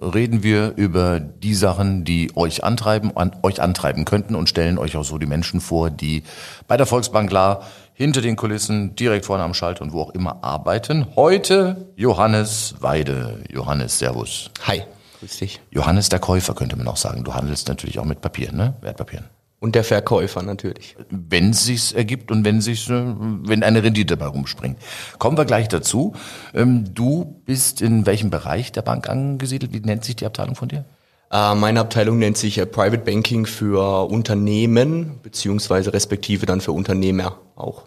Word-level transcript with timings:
reden 0.00 0.42
wir 0.42 0.74
über 0.76 1.20
die 1.20 1.54
Sachen, 1.54 2.04
die 2.04 2.32
euch 2.36 2.64
antreiben, 2.64 3.16
an, 3.16 3.36
euch 3.42 3.60
antreiben 3.60 4.04
könnten 4.04 4.34
und 4.34 4.48
stellen 4.48 4.78
euch 4.78 4.96
auch 4.96 5.04
so 5.04 5.18
die 5.18 5.26
Menschen 5.26 5.60
vor, 5.60 5.90
die 5.90 6.24
bei 6.66 6.76
der 6.76 6.86
Volksbank 6.86 7.30
klar 7.30 7.62
hinter 7.94 8.20
den 8.20 8.36
Kulissen, 8.36 8.96
direkt 8.96 9.24
vorne 9.24 9.44
am 9.44 9.54
Schalt 9.54 9.80
und 9.80 9.92
wo 9.92 10.02
auch 10.02 10.10
immer 10.10 10.42
arbeiten. 10.42 11.06
Heute 11.14 11.92
Johannes 11.96 12.74
Weide. 12.80 13.44
Johannes, 13.52 13.98
Servus. 13.98 14.50
Hi, 14.66 14.82
grüß 15.20 15.38
dich. 15.38 15.60
Johannes 15.70 16.08
der 16.08 16.18
Käufer 16.18 16.54
könnte 16.54 16.76
man 16.76 16.88
auch 16.88 16.96
sagen. 16.96 17.22
Du 17.22 17.34
handelst 17.34 17.68
natürlich 17.68 17.98
auch 18.00 18.04
mit 18.04 18.20
Papier, 18.20 18.52
ne? 18.52 18.74
Wertpapieren. 18.80 19.26
Und 19.64 19.74
der 19.74 19.82
Verkäufer 19.82 20.42
natürlich. 20.42 20.94
Wenn 21.08 21.52
es 21.52 21.64
sich 21.64 21.96
ergibt 21.96 22.30
und 22.30 22.44
wenn 22.44 22.60
sich, 22.60 22.86
wenn 22.90 23.62
eine 23.62 23.82
Rendite 23.82 24.14
dabei 24.14 24.30
rumspringt. 24.30 24.76
Kommen 25.18 25.38
wir 25.38 25.46
gleich 25.46 25.68
dazu. 25.68 26.12
Ähm, 26.52 26.92
du 26.92 27.40
bist 27.46 27.80
in 27.80 28.04
welchem 28.04 28.28
Bereich 28.28 28.72
der 28.72 28.82
Bank 28.82 29.08
angesiedelt? 29.08 29.72
Wie 29.72 29.80
nennt 29.80 30.04
sich 30.04 30.16
die 30.16 30.26
Abteilung 30.26 30.54
von 30.54 30.68
dir? 30.68 30.84
Äh, 31.32 31.54
meine 31.54 31.80
Abteilung 31.80 32.18
nennt 32.18 32.36
sich 32.36 32.58
äh, 32.58 32.66
Private 32.66 32.98
Banking 32.98 33.46
für 33.46 34.10
Unternehmen, 34.10 35.18
beziehungsweise 35.22 35.94
respektive 35.94 36.44
dann 36.44 36.60
für 36.60 36.72
Unternehmer 36.72 37.38
auch. 37.56 37.84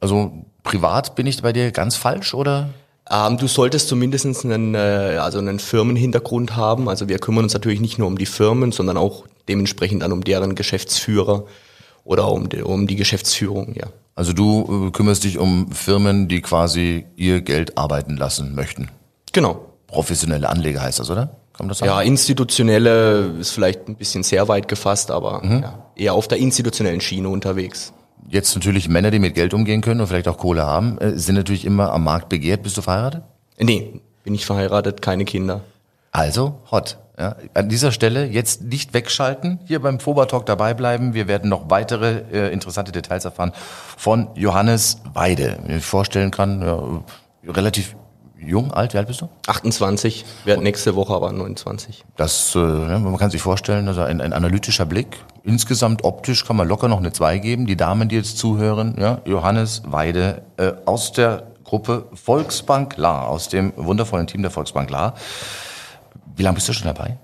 Also 0.00 0.32
privat 0.64 1.14
bin 1.14 1.28
ich 1.28 1.40
bei 1.42 1.52
dir 1.52 1.70
ganz 1.70 1.94
falsch 1.94 2.34
oder? 2.34 2.70
Ähm, 3.08 3.38
du 3.38 3.46
solltest 3.46 3.86
zumindest 3.86 4.44
einen, 4.44 4.74
äh, 4.74 5.18
also 5.20 5.38
einen 5.38 5.60
Firmenhintergrund 5.60 6.56
haben. 6.56 6.88
Also 6.88 7.08
wir 7.08 7.20
kümmern 7.20 7.44
uns 7.44 7.54
natürlich 7.54 7.80
nicht 7.80 8.00
nur 8.00 8.08
um 8.08 8.18
die 8.18 8.26
Firmen, 8.26 8.72
sondern 8.72 8.96
auch 8.96 9.26
dementsprechend 9.48 10.02
dann 10.02 10.12
um 10.12 10.22
deren 10.24 10.54
Geschäftsführer 10.54 11.44
oder 12.04 12.30
um 12.30 12.48
die, 12.48 12.62
um 12.62 12.86
die 12.86 12.96
Geschäftsführung, 12.96 13.74
ja. 13.74 13.88
Also 14.14 14.32
du 14.32 14.88
äh, 14.88 14.90
kümmerst 14.90 15.24
dich 15.24 15.38
um 15.38 15.70
Firmen, 15.72 16.28
die 16.28 16.42
quasi 16.42 17.06
ihr 17.16 17.40
Geld 17.40 17.78
arbeiten 17.78 18.16
lassen 18.16 18.54
möchten. 18.54 18.88
Genau. 19.32 19.64
Professionelle 19.86 20.48
Anleger 20.48 20.82
heißt 20.82 20.98
das, 20.98 21.10
oder? 21.10 21.36
Das? 21.58 21.80
Ja, 21.80 22.00
institutionelle 22.00 23.34
ist 23.38 23.50
vielleicht 23.50 23.86
ein 23.86 23.96
bisschen 23.96 24.22
sehr 24.22 24.48
weit 24.48 24.66
gefasst, 24.66 25.10
aber 25.10 25.44
mhm. 25.44 25.62
ja, 25.62 25.90
eher 25.94 26.14
auf 26.14 26.26
der 26.26 26.38
institutionellen 26.38 27.02
Schiene 27.02 27.28
unterwegs 27.28 27.92
jetzt 28.30 28.54
natürlich 28.54 28.88
Männer, 28.88 29.10
die 29.10 29.18
mit 29.18 29.34
Geld 29.34 29.52
umgehen 29.54 29.80
können 29.80 30.00
und 30.00 30.06
vielleicht 30.06 30.28
auch 30.28 30.38
Kohle 30.38 30.64
haben, 30.64 30.98
äh, 30.98 31.18
sind 31.18 31.34
natürlich 31.34 31.64
immer 31.64 31.92
am 31.92 32.04
Markt 32.04 32.28
begehrt. 32.28 32.62
Bist 32.62 32.76
du 32.76 32.82
verheiratet? 32.82 33.22
Nee, 33.58 34.00
bin 34.24 34.34
ich 34.34 34.46
verheiratet, 34.46 35.02
keine 35.02 35.24
Kinder. 35.24 35.62
Also, 36.12 36.60
hot. 36.70 36.98
Ja, 37.18 37.36
an 37.52 37.68
dieser 37.68 37.92
Stelle 37.92 38.24
jetzt 38.26 38.62
nicht 38.62 38.94
wegschalten, 38.94 39.60
hier 39.66 39.80
beim 39.82 40.00
Foba 40.00 40.24
Talk 40.24 40.46
dabei 40.46 40.72
bleiben. 40.72 41.12
Wir 41.12 41.28
werden 41.28 41.50
noch 41.50 41.68
weitere 41.68 42.22
äh, 42.32 42.50
interessante 42.50 42.92
Details 42.92 43.26
erfahren 43.26 43.52
von 43.98 44.28
Johannes 44.34 45.02
Weide. 45.12 45.58
Wenn 45.64 45.78
ich 45.78 45.84
vorstellen 45.84 46.30
kann, 46.30 46.62
ja, 46.62 47.52
relativ 47.52 47.94
jung, 48.38 48.72
alt, 48.72 48.94
wie 48.94 48.98
alt 48.98 49.06
bist 49.06 49.20
du? 49.20 49.28
28, 49.46 50.24
werde 50.44 50.62
nächste 50.62 50.96
Woche 50.96 51.12
aber 51.12 51.30
29. 51.30 52.04
Das, 52.16 52.54
äh, 52.54 52.58
man 52.58 53.16
kann 53.18 53.30
sich 53.30 53.42
vorstellen, 53.42 53.86
also 53.86 54.00
ein, 54.00 54.22
ein 54.22 54.32
analytischer 54.32 54.86
Blick. 54.86 55.18
Insgesamt 55.44 56.04
optisch 56.04 56.46
kann 56.46 56.56
man 56.56 56.68
locker 56.68 56.88
noch 56.88 56.98
eine 56.98 57.12
2 57.12 57.38
geben. 57.38 57.66
Die 57.66 57.76
Damen, 57.76 58.08
die 58.08 58.16
jetzt 58.16 58.38
zuhören, 58.38 58.96
ja, 58.98 59.20
Johannes 59.26 59.82
Weide 59.84 60.42
äh, 60.56 60.72
aus 60.86 61.12
der 61.12 61.50
Gruppe 61.64 62.06
Volksbank 62.14 62.96
La, 62.96 63.26
aus 63.26 63.48
dem 63.48 63.72
wundervollen 63.76 64.26
Team 64.26 64.42
der 64.42 64.50
Volksbank 64.50 64.90
La. 64.90 65.14
Wie 66.36 66.42
lange 66.42 66.54
bist 66.54 66.68
du 66.68 66.72
schon 66.72 66.86
dabei? 66.86 67.18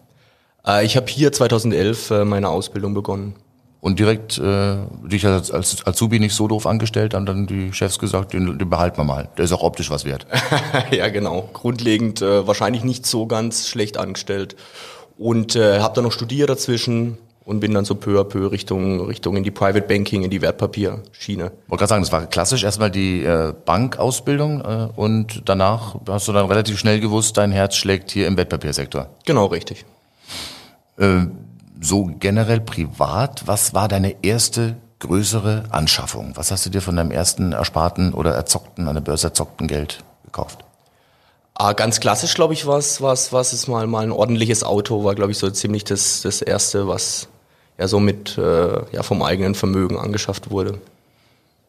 Äh, 0.66 0.84
ich 0.84 0.96
habe 0.96 1.06
hier 1.06 1.32
2011 1.32 2.10
äh, 2.10 2.24
meine 2.24 2.48
Ausbildung 2.48 2.94
begonnen. 2.94 3.34
Und 3.80 3.98
direkt 4.00 4.38
äh, 4.38 4.78
dich 5.04 5.24
als, 5.26 5.52
als 5.52 5.86
Azubi 5.86 6.18
nicht 6.18 6.34
so 6.34 6.48
doof 6.48 6.66
angestellt, 6.66 7.14
haben 7.14 7.26
dann 7.26 7.46
die 7.46 7.72
Chefs 7.72 7.98
gesagt, 7.98 8.32
den, 8.32 8.58
den 8.58 8.68
behalten 8.68 8.96
wir 8.96 9.04
mal. 9.04 9.28
Der 9.36 9.44
ist 9.44 9.52
auch 9.52 9.62
optisch 9.62 9.90
was 9.90 10.04
wert. 10.04 10.26
ja, 10.90 11.08
genau. 11.08 11.48
Grundlegend 11.52 12.20
äh, 12.20 12.46
wahrscheinlich 12.46 12.82
nicht 12.82 13.06
so 13.06 13.26
ganz 13.26 13.68
schlecht 13.68 13.96
angestellt. 13.96 14.56
Und 15.18 15.54
äh, 15.54 15.78
habe 15.80 15.94
dann 15.94 16.04
noch 16.04 16.12
studiert 16.12 16.50
dazwischen 16.50 17.18
und 17.46 17.60
bin 17.60 17.72
dann 17.72 17.84
so 17.84 17.94
peu 17.94 18.20
à 18.20 18.24
peu 18.24 18.50
Richtung, 18.50 19.00
Richtung 19.06 19.36
in 19.36 19.44
die 19.44 19.52
Private 19.52 19.86
Banking, 19.86 20.24
in 20.24 20.30
die 20.30 20.42
Wertpapierschiene. 20.42 21.44
Ich 21.44 21.70
wollte 21.70 21.78
gerade 21.78 21.88
sagen, 21.88 22.02
das 22.02 22.10
war 22.10 22.26
klassisch 22.26 22.64
erstmal 22.64 22.90
die 22.90 23.22
äh, 23.22 23.54
Bankausbildung 23.64 24.60
äh, 24.60 24.88
und 24.96 25.42
danach 25.44 25.94
hast 26.08 26.26
du 26.26 26.32
dann 26.32 26.46
relativ 26.46 26.76
schnell 26.76 26.98
gewusst, 26.98 27.36
dein 27.36 27.52
Herz 27.52 27.76
schlägt 27.76 28.10
hier 28.10 28.26
im 28.26 28.36
Wertpapiersektor. 28.36 29.06
Genau, 29.24 29.46
richtig. 29.46 29.86
Äh, 30.98 31.26
so 31.80 32.10
generell 32.18 32.60
privat, 32.60 33.46
was 33.46 33.74
war 33.74 33.86
deine 33.86 34.24
erste 34.24 34.76
größere 34.98 35.64
Anschaffung? 35.70 36.32
Was 36.34 36.50
hast 36.50 36.66
du 36.66 36.70
dir 36.70 36.80
von 36.80 36.96
deinem 36.96 37.12
ersten 37.12 37.52
ersparten 37.52 38.12
oder 38.12 38.34
erzockten, 38.34 38.88
an 38.88 38.94
der 38.94 39.02
Börse 39.02 39.28
erzockten 39.28 39.68
Geld 39.68 40.02
gekauft? 40.24 40.64
Ah, 41.54 41.74
ganz 41.74 42.00
klassisch, 42.00 42.34
glaube 42.34 42.54
ich, 42.54 42.66
was, 42.66 43.00
was, 43.00 43.32
was 43.32 43.52
ist 43.52 43.68
mal, 43.68 43.86
mal 43.86 44.02
ein 44.02 44.10
ordentliches 44.10 44.64
Auto, 44.64 45.04
war, 45.04 45.14
glaube 45.14 45.30
ich, 45.30 45.38
so 45.38 45.48
ziemlich 45.48 45.84
das, 45.84 46.22
das 46.22 46.42
erste, 46.42 46.88
was 46.88 47.28
ja 47.78 47.88
so 47.88 48.00
mit, 48.00 48.38
äh, 48.38 48.92
ja, 48.92 49.02
vom 49.02 49.22
eigenen 49.22 49.54
Vermögen 49.54 49.98
angeschafft 49.98 50.50
wurde. 50.50 50.78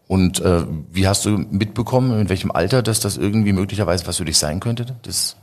Und 0.08 0.40
äh, 0.40 0.64
wie 0.92 1.08
hast 1.08 1.26
du 1.26 1.32
mitbekommen, 1.32 2.20
in 2.20 2.30
welchem 2.30 2.52
Alter, 2.52 2.82
dass 2.82 3.00
das 3.02 3.18
irgendwie 3.18 3.52
möglicherweise 3.52 4.08
was 4.08 4.18
für 4.18 4.26
dich 4.26 4.38
sein 4.38 4.60
könnte? 4.60 4.86
Das 5.04 5.36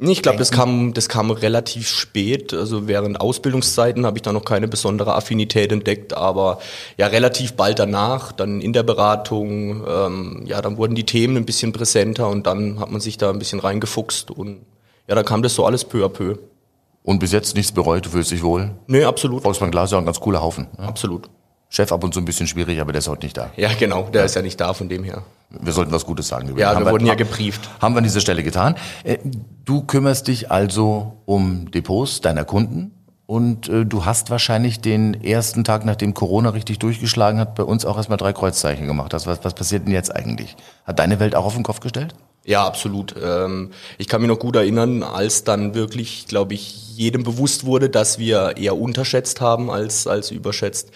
ich 0.00 0.22
glaube, 0.22 0.38
das 0.38 0.50
kam, 0.50 0.92
das 0.92 1.08
kam 1.08 1.30
relativ 1.30 1.88
spät. 1.88 2.52
Also 2.52 2.88
während 2.88 3.20
Ausbildungszeiten 3.20 4.04
habe 4.04 4.18
ich 4.18 4.22
da 4.22 4.32
noch 4.32 4.44
keine 4.44 4.66
besondere 4.66 5.14
Affinität 5.14 5.70
entdeckt, 5.70 6.16
aber 6.16 6.58
ja 6.96 7.06
relativ 7.06 7.52
bald 7.52 7.78
danach, 7.78 8.32
dann 8.32 8.60
in 8.60 8.72
der 8.72 8.82
Beratung, 8.82 9.84
ähm, 9.86 10.42
ja, 10.46 10.60
dann 10.60 10.76
wurden 10.78 10.96
die 10.96 11.06
Themen 11.06 11.36
ein 11.36 11.46
bisschen 11.46 11.72
präsenter 11.72 12.28
und 12.28 12.46
dann 12.46 12.80
hat 12.80 12.90
man 12.90 13.00
sich 13.00 13.18
da 13.18 13.30
ein 13.30 13.38
bisschen 13.38 13.60
reingefuchst 13.60 14.32
und 14.32 14.62
ja, 15.06 15.14
dann 15.14 15.24
kam 15.24 15.42
das 15.42 15.54
so 15.54 15.64
alles 15.64 15.84
peu 15.84 16.04
à 16.04 16.08
peu. 16.08 16.38
Und 17.06 17.18
bis 17.18 17.32
jetzt 17.32 17.54
nichts 17.54 17.70
bereut, 17.70 18.06
du 18.06 18.08
fühlst 18.08 18.30
dich 18.30 18.42
wohl? 18.42 18.70
Nee, 18.86 19.04
absolut. 19.04 19.42
Volksbank 19.42 19.72
Glas 19.72 19.90
ist 19.90 19.92
ja 19.92 19.98
ein 19.98 20.06
ganz 20.06 20.18
cooler 20.20 20.40
Haufen. 20.40 20.68
Ja? 20.78 20.84
Absolut. 20.84 21.28
Chef 21.68 21.92
ab 21.92 22.02
und 22.02 22.14
zu 22.14 22.20
ein 22.20 22.24
bisschen 22.24 22.46
schwierig, 22.46 22.80
aber 22.80 22.92
der 22.92 23.00
ist 23.00 23.08
heute 23.08 23.26
nicht 23.26 23.36
da. 23.36 23.50
Ja, 23.56 23.68
genau, 23.78 24.04
der 24.04 24.22
ja. 24.22 24.24
ist 24.24 24.34
ja 24.34 24.40
nicht 24.40 24.58
da 24.58 24.72
von 24.72 24.88
dem 24.88 25.04
her. 25.04 25.22
Wir 25.50 25.72
sollten 25.74 25.92
was 25.92 26.06
Gutes 26.06 26.28
sagen. 26.28 26.48
Über 26.48 26.58
ja, 26.58 26.78
wir 26.78 26.90
wurden 26.90 27.04
ja 27.04 27.14
gebrieft. 27.14 27.68
Haben 27.78 27.94
wir 27.94 27.98
an 27.98 28.04
dieser 28.04 28.20
Stelle 28.20 28.42
getan. 28.42 28.76
Äh, 29.02 29.18
du 29.66 29.82
kümmerst 29.82 30.28
dich 30.28 30.50
also 30.50 31.18
um 31.26 31.70
Depots 31.70 32.22
deiner 32.22 32.46
Kunden 32.46 32.92
und 33.26 33.68
äh, 33.68 33.84
du 33.84 34.06
hast 34.06 34.30
wahrscheinlich 34.30 34.80
den 34.80 35.22
ersten 35.22 35.62
Tag, 35.62 35.84
nachdem 35.84 36.14
Corona 36.14 36.50
richtig 36.50 36.78
durchgeschlagen 36.78 37.38
hat, 37.38 37.54
bei 37.54 37.64
uns 37.64 37.84
auch 37.84 37.98
erstmal 37.98 38.18
drei 38.18 38.32
Kreuzzeichen 38.32 38.86
gemacht. 38.86 39.12
was, 39.12 39.26
was 39.26 39.54
passiert 39.54 39.86
denn 39.86 39.92
jetzt 39.92 40.14
eigentlich? 40.14 40.56
Hat 40.86 40.98
deine 40.98 41.20
Welt 41.20 41.34
auch 41.34 41.44
auf 41.44 41.54
den 41.54 41.64
Kopf 41.64 41.80
gestellt? 41.80 42.14
Ja, 42.46 42.66
absolut. 42.66 43.14
Ähm, 43.22 43.70
ich 43.96 44.06
kann 44.06 44.20
mich 44.20 44.28
noch 44.28 44.38
gut 44.38 44.56
erinnern, 44.56 45.02
als 45.02 45.44
dann 45.44 45.74
wirklich, 45.74 46.26
glaube 46.26 46.54
ich, 46.54 46.94
jedem 46.96 47.22
bewusst 47.22 47.64
wurde, 47.64 47.88
dass 47.88 48.18
wir 48.18 48.56
eher 48.58 48.76
unterschätzt 48.76 49.40
haben 49.40 49.70
als, 49.70 50.06
als 50.06 50.30
überschätzt. 50.30 50.90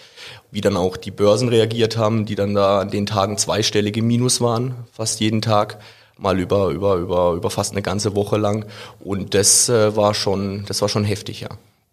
Wie 0.51 0.61
dann 0.61 0.77
auch 0.77 0.95
die 0.95 1.11
Börsen 1.11 1.49
reagiert 1.49 1.97
haben, 1.97 2.25
die 2.25 2.35
dann 2.35 2.53
da 2.53 2.79
an 2.79 2.91
den 2.91 3.07
Tagen 3.07 3.37
zweistellige 3.37 4.03
Minus 4.03 4.41
waren, 4.41 4.75
fast 4.91 5.19
jeden 5.19 5.41
Tag, 5.41 5.79
mal 6.17 6.39
über, 6.39 6.69
über, 6.69 6.95
über, 6.95 7.33
über 7.33 7.49
fast 7.49 7.71
eine 7.71 7.81
ganze 7.81 8.15
Woche 8.15 8.37
lang. 8.37 8.65
Und 8.99 9.33
das 9.33 9.69
äh, 9.69 9.95
war 9.95 10.13
schon, 10.13 10.65
das 10.67 10.81
war 10.81 10.89
schon 10.89 11.03
heftig, 11.03 11.41
ja. 11.41 11.49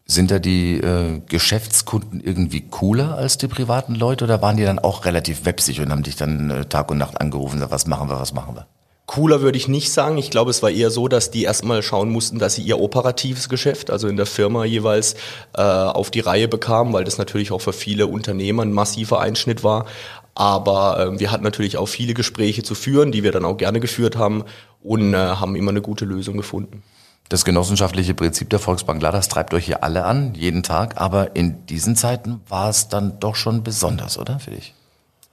Sind 0.09 0.31
da 0.31 0.39
die 0.39 0.79
äh, 0.79 1.21
Geschäftskunden 1.27 2.21
irgendwie 2.21 2.61
cooler 2.61 3.17
als 3.17 3.39
die 3.39 3.49
privaten 3.49 3.95
Leute 3.95 4.25
oder 4.25 4.41
waren 4.41 4.57
die 4.57 4.65
dann 4.65 4.79
auch 4.79 5.05
relativ 5.05 5.47
websig 5.47 5.81
und 5.81 5.91
haben 5.91 6.05
dich 6.05 6.15
dann 6.15 6.51
äh, 6.51 6.65
Tag 6.67 6.91
und 6.91 6.99
Nacht 6.99 7.21
angerufen 7.21 7.61
und 7.61 7.71
was 7.71 7.87
machen 7.87 8.09
wir, 8.09 8.21
was 8.21 8.33
machen 8.33 8.55
wir? 8.55 8.67
Cooler 9.07 9.41
würde 9.41 9.57
ich 9.57 9.69
nicht 9.69 9.93
sagen. 9.93 10.19
Ich 10.19 10.31
glaube, 10.31 10.51
es 10.51 10.63
war 10.63 10.71
eher 10.71 10.91
so, 10.91 11.07
dass 11.07 11.31
die 11.31 11.45
erstmal 11.45 11.83
schauen 11.83 12.11
mussten, 12.11 12.41
dass 12.41 12.57
sie 12.57 12.63
ihr 12.63 12.81
operatives 12.81 13.49
Geschäft, 13.49 13.91
also 13.91 14.09
in 14.09 14.17
der 14.17 14.27
Firma 14.27 14.65
jeweils, 14.65 15.15
äh, 15.57 15.63
auf 15.63 16.11
die 16.11 16.21
Reihe 16.21 16.49
bekamen, 16.49 16.93
weil 16.93 17.05
das 17.05 17.17
natürlich 17.17 17.53
auch 17.53 17.61
für 17.61 17.73
viele 17.73 18.09
Unternehmer 18.09 18.63
ein 18.63 18.73
massiver 18.73 19.21
Einschnitt 19.21 19.63
war. 19.63 19.87
Aber 20.35 20.99
äh, 20.99 21.21
wir 21.21 21.31
hatten 21.31 21.45
natürlich 21.45 21.77
auch 21.77 21.87
viele 21.87 22.15
Gespräche 22.15 22.65
zu 22.65 22.75
führen, 22.75 23.13
die 23.13 23.23
wir 23.23 23.33
dann 23.33 23.45
auch 23.45 23.57
gerne 23.57 23.79
geführt 23.79 24.17
haben 24.17 24.45
und 24.83 25.15
äh, 25.15 25.17
haben 25.17 25.55
immer 25.55 25.71
eine 25.71 25.83
gute 25.83 26.05
Lösung 26.05 26.37
gefunden. 26.37 26.83
Das 27.29 27.45
genossenschaftliche 27.45 28.15
Prinzip 28.15 28.51
der 28.51 28.59
Volksbank 28.59 29.01
das 29.01 29.29
treibt 29.29 29.55
euch 29.55 29.67
hier 29.67 29.83
alle 29.83 30.05
an, 30.05 30.35
jeden 30.35 30.63
Tag. 30.63 31.01
Aber 31.01 31.35
in 31.35 31.65
diesen 31.67 31.97
Zeiten 31.97 32.41
war 32.49 32.71
es 32.71 32.89
dann 32.89 33.19
doch 33.19 33.35
schon 33.37 33.63
besonders, 33.63 34.19
oder 34.19 34.39
für 34.39 34.51
dich? 34.51 34.75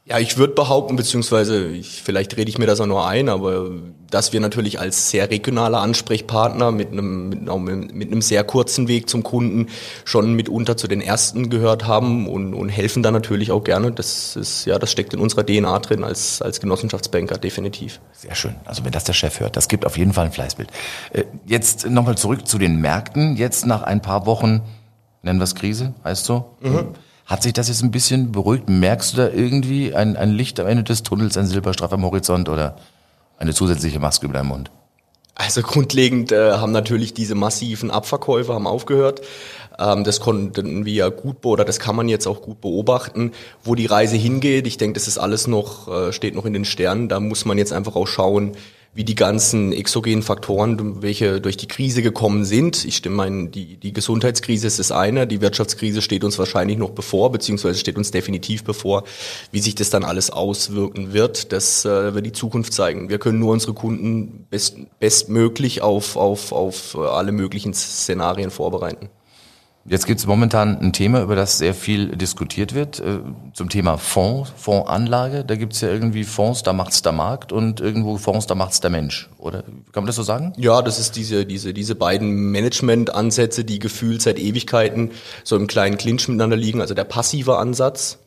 Ja, 0.05 0.19
ich 0.19 0.37
würde 0.37 0.53
behaupten, 0.53 0.97
beziehungsweise 0.97 1.67
ich, 1.69 2.03
vielleicht 2.03 2.35
rede 2.35 2.49
ich 2.49 2.57
mir 2.57 2.65
das 2.65 2.81
auch 2.81 2.85
nur 2.85 3.07
ein, 3.07 3.29
aber 3.29 3.69
dass 4.09 4.33
wir 4.33 4.41
natürlich 4.41 4.77
als 4.77 5.09
sehr 5.09 5.29
regionaler 5.29 5.79
Ansprechpartner 5.79 6.71
mit 6.71 6.91
einem, 6.91 7.29
mit, 7.29 7.95
mit 7.95 8.11
einem 8.11 8.21
sehr 8.21 8.43
kurzen 8.43 8.89
Weg 8.89 9.09
zum 9.09 9.23
Kunden 9.23 9.67
schon 10.03 10.33
mitunter 10.33 10.75
zu 10.75 10.89
den 10.89 10.99
ersten 10.99 11.49
gehört 11.49 11.87
haben 11.87 12.27
und, 12.27 12.53
und 12.53 12.67
helfen 12.67 13.01
da 13.01 13.11
natürlich 13.11 13.53
auch 13.53 13.63
gerne. 13.63 13.93
Das 13.93 14.35
ist 14.35 14.65
ja, 14.65 14.77
das 14.77 14.91
steckt 14.91 15.13
in 15.13 15.21
unserer 15.21 15.45
DNA 15.45 15.79
drin 15.79 16.03
als, 16.03 16.41
als 16.41 16.59
Genossenschaftsbanker, 16.59 17.37
definitiv. 17.37 18.01
Sehr 18.11 18.35
schön. 18.35 18.55
Also 18.65 18.83
wenn 18.83 18.91
das 18.91 19.05
der 19.05 19.13
Chef 19.13 19.39
hört, 19.39 19.55
das 19.55 19.69
gibt 19.69 19.85
auf 19.85 19.97
jeden 19.97 20.11
Fall 20.11 20.25
ein 20.25 20.33
Fleißbild. 20.33 20.69
Äh, 21.13 21.23
jetzt 21.45 21.89
nochmal 21.89 22.17
zurück 22.17 22.45
zu 22.45 22.57
den 22.57 22.81
Märkten. 22.81 23.37
Jetzt 23.37 23.65
nach 23.65 23.83
ein 23.83 24.01
paar 24.01 24.25
Wochen, 24.25 24.63
nennen 25.21 25.39
wir 25.39 25.45
es 25.45 25.55
Krise, 25.55 25.93
heißt 26.03 26.25
so. 26.25 26.57
Mhm 26.59 26.89
hat 27.25 27.43
sich 27.43 27.53
das 27.53 27.67
jetzt 27.67 27.83
ein 27.83 27.91
bisschen 27.91 28.31
beruhigt? 28.31 28.69
Merkst 28.69 29.13
du 29.13 29.17
da 29.17 29.29
irgendwie 29.29 29.95
ein, 29.95 30.17
ein 30.17 30.31
Licht 30.31 30.59
am 30.59 30.67
Ende 30.67 30.83
des 30.83 31.03
Tunnels, 31.03 31.37
ein 31.37 31.47
Silberstraff 31.47 31.93
am 31.93 32.03
Horizont 32.03 32.49
oder 32.49 32.75
eine 33.37 33.53
zusätzliche 33.53 33.99
Maske 33.99 34.25
über 34.25 34.33
deinem 34.33 34.49
Mund? 34.49 34.71
Also 35.35 35.61
grundlegend 35.61 36.31
äh, 36.31 36.51
haben 36.53 36.71
natürlich 36.71 37.13
diese 37.13 37.33
massiven 37.33 37.89
Abverkäufe 37.89 38.53
haben 38.53 38.67
aufgehört. 38.67 39.21
Ähm, 39.79 40.03
das 40.03 40.19
konnten 40.19 40.85
wir 40.85 41.09
gut 41.09 41.43
oder 41.43 41.65
das 41.65 41.79
kann 41.79 41.95
man 41.95 42.07
jetzt 42.07 42.27
auch 42.27 42.41
gut 42.41 42.61
beobachten, 42.61 43.31
wo 43.63 43.73
die 43.73 43.87
Reise 43.87 44.15
hingeht. 44.15 44.67
Ich 44.67 44.77
denke, 44.77 44.93
das 44.93 45.07
ist 45.07 45.17
alles 45.17 45.47
noch 45.47 45.87
äh, 45.87 46.13
steht 46.13 46.35
noch 46.35 46.45
in 46.45 46.53
den 46.53 46.65
Sternen. 46.65 47.09
Da 47.09 47.19
muss 47.19 47.45
man 47.45 47.57
jetzt 47.57 47.73
einfach 47.73 47.95
auch 47.95 48.05
schauen, 48.05 48.51
wie 48.95 49.03
die 49.03 49.15
ganzen 49.15 49.73
exogenen 49.73 50.21
Faktoren, 50.21 51.01
welche 51.01 51.41
durch 51.41 51.57
die 51.57 51.67
Krise 51.67 52.03
gekommen 52.03 52.45
sind. 52.45 52.85
Ich 52.85 52.97
stimme 52.97 53.23
ein, 53.23 53.51
die, 53.51 53.77
die 53.77 53.91
Gesundheitskrise 53.91 54.67
ist 54.67 54.77
das 54.77 54.91
eine, 54.91 55.25
die 55.25 55.41
Wirtschaftskrise 55.41 56.01
steht 56.01 56.23
uns 56.23 56.37
wahrscheinlich 56.37 56.77
noch 56.77 56.91
bevor, 56.91 57.31
beziehungsweise 57.31 57.79
steht 57.79 57.97
uns 57.97 58.11
definitiv 58.11 58.63
bevor. 58.63 59.03
Wie 59.51 59.59
sich 59.59 59.73
das 59.73 59.89
dann 59.89 60.03
alles 60.03 60.29
auswirken 60.29 61.11
wird, 61.11 61.51
das 61.51 61.85
äh, 61.85 62.13
wird 62.13 62.25
die 62.25 62.31
Zukunft 62.33 62.73
zeigen. 62.73 63.09
Wir 63.09 63.17
können 63.17 63.39
nur 63.39 63.51
unsere 63.53 63.73
Kunden 63.73 64.45
best, 64.51 64.77
bestmöglich 64.99 65.81
auf, 65.81 66.15
auf, 66.15 66.51
auf 66.51 66.95
alle 66.95 67.31
möglichen 67.31 67.73
Szenarien 67.73 68.51
vorbereiten. 68.51 69.09
Jetzt 69.85 70.05
gibt 70.05 70.21
es 70.21 70.25
momentan 70.25 70.79
ein 70.79 70.93
Thema, 70.93 71.21
über 71.21 71.35
das 71.35 71.57
sehr 71.57 71.73
viel 71.73 72.15
diskutiert 72.15 72.73
wird, 72.73 73.01
äh, 73.01 73.19
zum 73.53 73.67
Thema 73.67 73.97
Fonds, 73.97 74.53
Fondsanlage. 74.55 75.43
Da 75.43 75.57
gibt 75.57 75.73
es 75.73 75.81
ja 75.81 75.89
irgendwie 75.89 76.23
Fonds, 76.23 76.63
da 76.63 76.71
macht's 76.71 77.01
der 77.01 77.11
Markt 77.11 77.51
und 77.51 77.81
irgendwo 77.81 78.17
Fonds, 78.17 78.47
da 78.47 78.55
macht's 78.55 78.79
der 78.79 78.91
Mensch. 78.91 79.29
Oder 79.37 79.63
kann 79.63 80.03
man 80.03 80.05
das 80.05 80.15
so 80.15 80.23
sagen? 80.23 80.53
Ja, 80.55 80.81
das 80.81 80.99
ist 80.99 81.17
diese, 81.17 81.45
diese, 81.45 81.73
diese 81.73 81.95
beiden 81.95 82.51
Management-Ansätze, 82.51 83.65
die 83.65 83.79
gefühlt 83.79 84.21
seit 84.21 84.39
Ewigkeiten 84.39 85.11
so 85.43 85.57
im 85.57 85.67
kleinen 85.67 85.97
Clinch 85.97 86.29
miteinander 86.29 86.55
liegen. 86.55 86.79
Also 86.79 86.93
der 86.93 87.05
passive 87.05 87.57
Ansatz, 87.57 88.19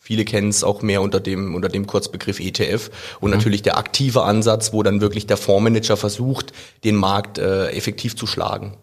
Viele 0.00 0.24
kennen 0.24 0.48
es 0.48 0.64
auch 0.64 0.80
mehr 0.80 1.02
unter 1.02 1.20
dem, 1.20 1.54
unter 1.54 1.68
dem 1.68 1.86
Kurzbegriff 1.86 2.40
ETF. 2.40 2.90
Und 3.20 3.30
mhm. 3.30 3.36
natürlich 3.36 3.60
der 3.60 3.76
aktive 3.76 4.22
Ansatz, 4.22 4.72
wo 4.72 4.82
dann 4.82 5.02
wirklich 5.02 5.26
der 5.26 5.36
Fondsmanager 5.36 5.98
versucht, 5.98 6.52
den 6.82 6.94
Markt 6.94 7.36
äh, 7.36 7.68
effektiv 7.72 8.16
zu 8.16 8.26
schlagen. 8.26 8.78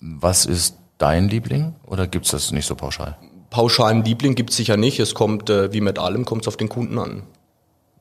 Was 0.00 0.46
ist 0.46 0.74
dein 0.98 1.28
Liebling 1.28 1.74
oder 1.86 2.06
gibt's 2.06 2.30
das 2.30 2.52
nicht 2.52 2.66
so 2.66 2.74
pauschal? 2.74 3.16
Pauschalen 3.50 4.04
Liebling 4.04 4.34
gibt's 4.34 4.56
sicher 4.56 4.76
nicht. 4.76 4.98
Es 4.98 5.14
kommt, 5.14 5.48
äh, 5.50 5.72
wie 5.72 5.80
mit 5.80 5.98
allem, 5.98 6.24
kommt 6.24 6.42
es 6.42 6.48
auf 6.48 6.56
den 6.56 6.68
Kunden 6.68 6.98
an. 6.98 7.22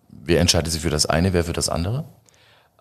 Wer 0.10 0.40
entscheidet 0.40 0.72
sich 0.72 0.81
für 0.81 0.90
das 0.90 1.06
eine, 1.06 1.34
wer 1.34 1.44
für 1.44 1.54
das 1.54 1.69
andere? 1.69 2.06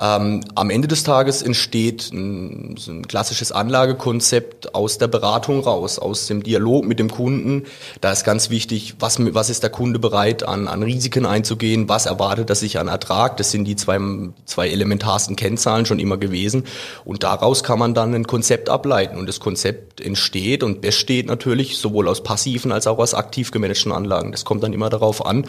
Ähm, 0.03 0.41
am 0.57 0.71
Ende 0.71 0.89
des 0.89 1.05
Tages 1.05 1.43
entsteht 1.43 2.13
ein, 2.13 2.75
so 2.77 2.91
ein, 2.91 3.07
klassisches 3.07 3.53
Anlagekonzept 3.53 4.75
aus 4.75 4.99
der 4.99 5.07
Beratung 5.07 5.61
raus, 5.61 6.01
aus 6.01 6.27
dem 6.27 6.43
Dialog 6.43 6.85
mit 6.85 6.99
dem 6.99 7.09
Kunden. 7.09 7.67
Da 8.01 8.11
ist 8.11 8.25
ganz 8.25 8.51
wichtig, 8.51 8.97
was, 8.99 9.19
was 9.33 9.49
ist 9.49 9.63
der 9.63 9.71
Kunde 9.71 10.01
bereit 10.01 10.43
an, 10.43 10.67
an 10.67 10.83
Risiken 10.83 11.25
einzugehen, 11.25 11.89
was 11.89 12.07
erwartet 12.07 12.51
er 12.51 12.57
sich 12.57 12.81
an 12.81 12.89
Ertrag. 12.89 13.37
Das 13.37 13.53
sind 13.53 13.65
die 13.65 13.77
zwei, 13.77 14.01
zwei 14.45 14.71
elementarsten 14.71 15.37
Kennzahlen 15.37 15.87
schon 15.87 16.01
immer 16.01 16.17
gewesen. 16.17 16.65
Und 17.05 17.23
daraus 17.23 17.63
kann 17.63 17.79
man 17.79 17.95
dann 17.95 18.13
ein 18.13 18.27
Konzept 18.27 18.71
ableiten. 18.71 19.17
Und 19.19 19.29
das 19.29 19.39
Konzept 19.39 20.01
entsteht 20.01 20.65
und 20.65 20.81
besteht 20.81 21.29
natürlich 21.29 21.79
sowohl 21.79 22.09
aus 22.09 22.25
passiven 22.25 22.73
als 22.73 22.89
auch 22.89 22.99
aus 22.99 23.15
aktiv 23.15 23.53
gemanagten 23.53 23.93
Anlagen. 23.93 24.33
Das 24.33 24.45
kommt 24.45 24.65
dann 24.65 24.73
immer 24.73 24.91
darauf 24.91 25.25
an, 25.25 25.47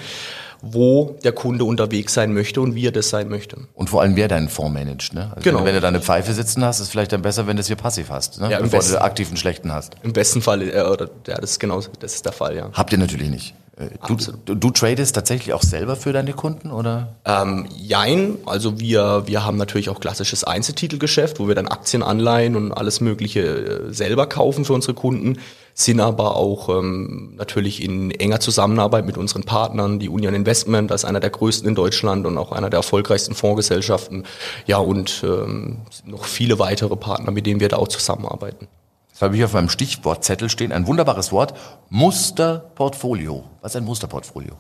wo 0.66 1.18
der 1.26 1.34
Kunde 1.34 1.66
unterwegs 1.66 2.14
sein 2.14 2.34
möchte 2.34 2.62
und 2.62 2.74
wie 2.74 2.88
er 2.88 2.94
das 2.94 3.10
sein 3.10 3.28
möchte. 3.28 3.58
Und 3.74 3.90
vor 3.90 4.02
allem, 4.02 4.16
wer 4.16 4.30
deinen 4.30 4.48
Fonds 4.48 4.74
managt. 4.74 5.14
Ne? 5.14 5.30
Also 5.36 5.42
genau. 5.44 5.66
Wenn, 5.66 5.76
du 5.76 5.82
da 5.82 5.90
eine 5.90 6.00
Pfeife 6.00 6.34
sitzen 6.34 6.64
hast, 6.64 6.80
ist 6.80 6.84
es 6.84 6.90
vielleicht 6.90 7.12
dann 7.12 7.22
besser, 7.22 7.48
wenn 7.48 7.58
du 7.58 7.60
es 7.60 7.68
hier 7.68 7.76
passiv 7.76 8.10
hast, 8.10 8.40
ne? 8.40 8.50
ja, 8.50 8.60
bevor 8.60 8.80
besten, 8.80 8.94
du 8.94 9.02
aktiv 9.02 9.28
einen 9.28 9.38
schlechten 9.38 9.74
hast. 9.74 9.96
Im 10.04 10.14
besten 10.14 10.42
Fall, 10.42 10.62
äh, 10.62 10.82
oder, 10.82 11.10
ja, 11.28 11.36
das 11.36 11.52
ist 11.52 11.60
genau, 11.60 11.82
das 12.00 12.16
ist 12.16 12.26
der 12.26 12.32
Fall, 12.32 12.56
ja. 12.56 12.70
Habt 12.72 12.94
ihr 12.94 12.98
natürlich 12.98 13.30
nicht. 13.30 13.54
Äh, 13.76 13.90
du, 14.08 14.16
du, 14.46 14.56
du, 14.56 14.70
tradest 14.70 15.16
tatsächlich 15.16 15.54
auch 15.54 15.64
selber 15.64 15.96
für 15.96 16.14
deine 16.14 16.34
Kunden 16.34 16.72
oder? 16.72 17.16
Ähm, 17.26 17.68
jein, 17.76 18.38
also 18.46 18.80
wir, 18.80 19.24
wir 19.26 19.46
haben 19.46 19.58
natürlich 19.58 19.90
auch 19.90 20.00
klassisches 20.00 20.44
Einzeltitelgeschäft, 20.44 21.40
wo 21.40 21.48
wir 21.48 21.56
dann 21.56 21.68
Aktien, 21.68 22.04
Anleihen 22.04 22.56
und 22.56 22.72
alles 22.72 23.02
Mögliche 23.02 23.42
äh, 23.42 23.94
selber 23.94 24.28
kaufen 24.28 24.66
für 24.66 24.74
unsere 24.74 24.94
Kunden, 24.94 25.40
sind 25.74 26.00
aber 26.00 26.36
auch 26.36 26.70
ähm, 26.70 27.34
natürlich 27.36 27.84
in 27.84 28.12
enger 28.12 28.40
Zusammenarbeit 28.40 29.08
mit 29.08 29.18
unseren 29.18 29.44
Partnern, 29.44 29.98
die 29.98 30.10
Union 30.10 30.36
Investment 30.36 30.92
als 30.92 31.04
einer 31.04 31.20
der 31.20 31.32
größten 31.32 31.68
in 31.68 31.74
Deutschland 31.74 32.28
und 32.28 32.38
auch 32.38 32.52
einer 32.52 32.70
der 32.70 32.78
erfolgreichsten 32.78 33.34
Fondsgesellschaften, 33.34 34.26
ja 34.68 34.78
und 34.78 35.24
ähm, 35.24 35.78
noch 36.06 36.26
viele 36.26 36.60
weitere 36.60 36.96
Partner, 36.96 37.32
mit 37.32 37.48
denen 37.48 37.60
wir 37.60 37.70
da 37.70 37.78
auch 37.78 37.88
zusammenarbeiten. 37.88 38.68
Das 39.14 39.22
habe 39.22 39.38
ich 39.38 39.44
auf 39.44 39.54
meinem 39.54 39.70
Stichwortzettel 39.70 40.50
stehen. 40.50 40.72
Ein 40.72 40.88
wunderbares 40.88 41.32
Wort. 41.32 41.54
Musterportfolio. 41.90 43.44
Was 43.62 43.74
ist 43.74 43.76
ein 43.76 43.86
Musterportfolio? 43.86 44.56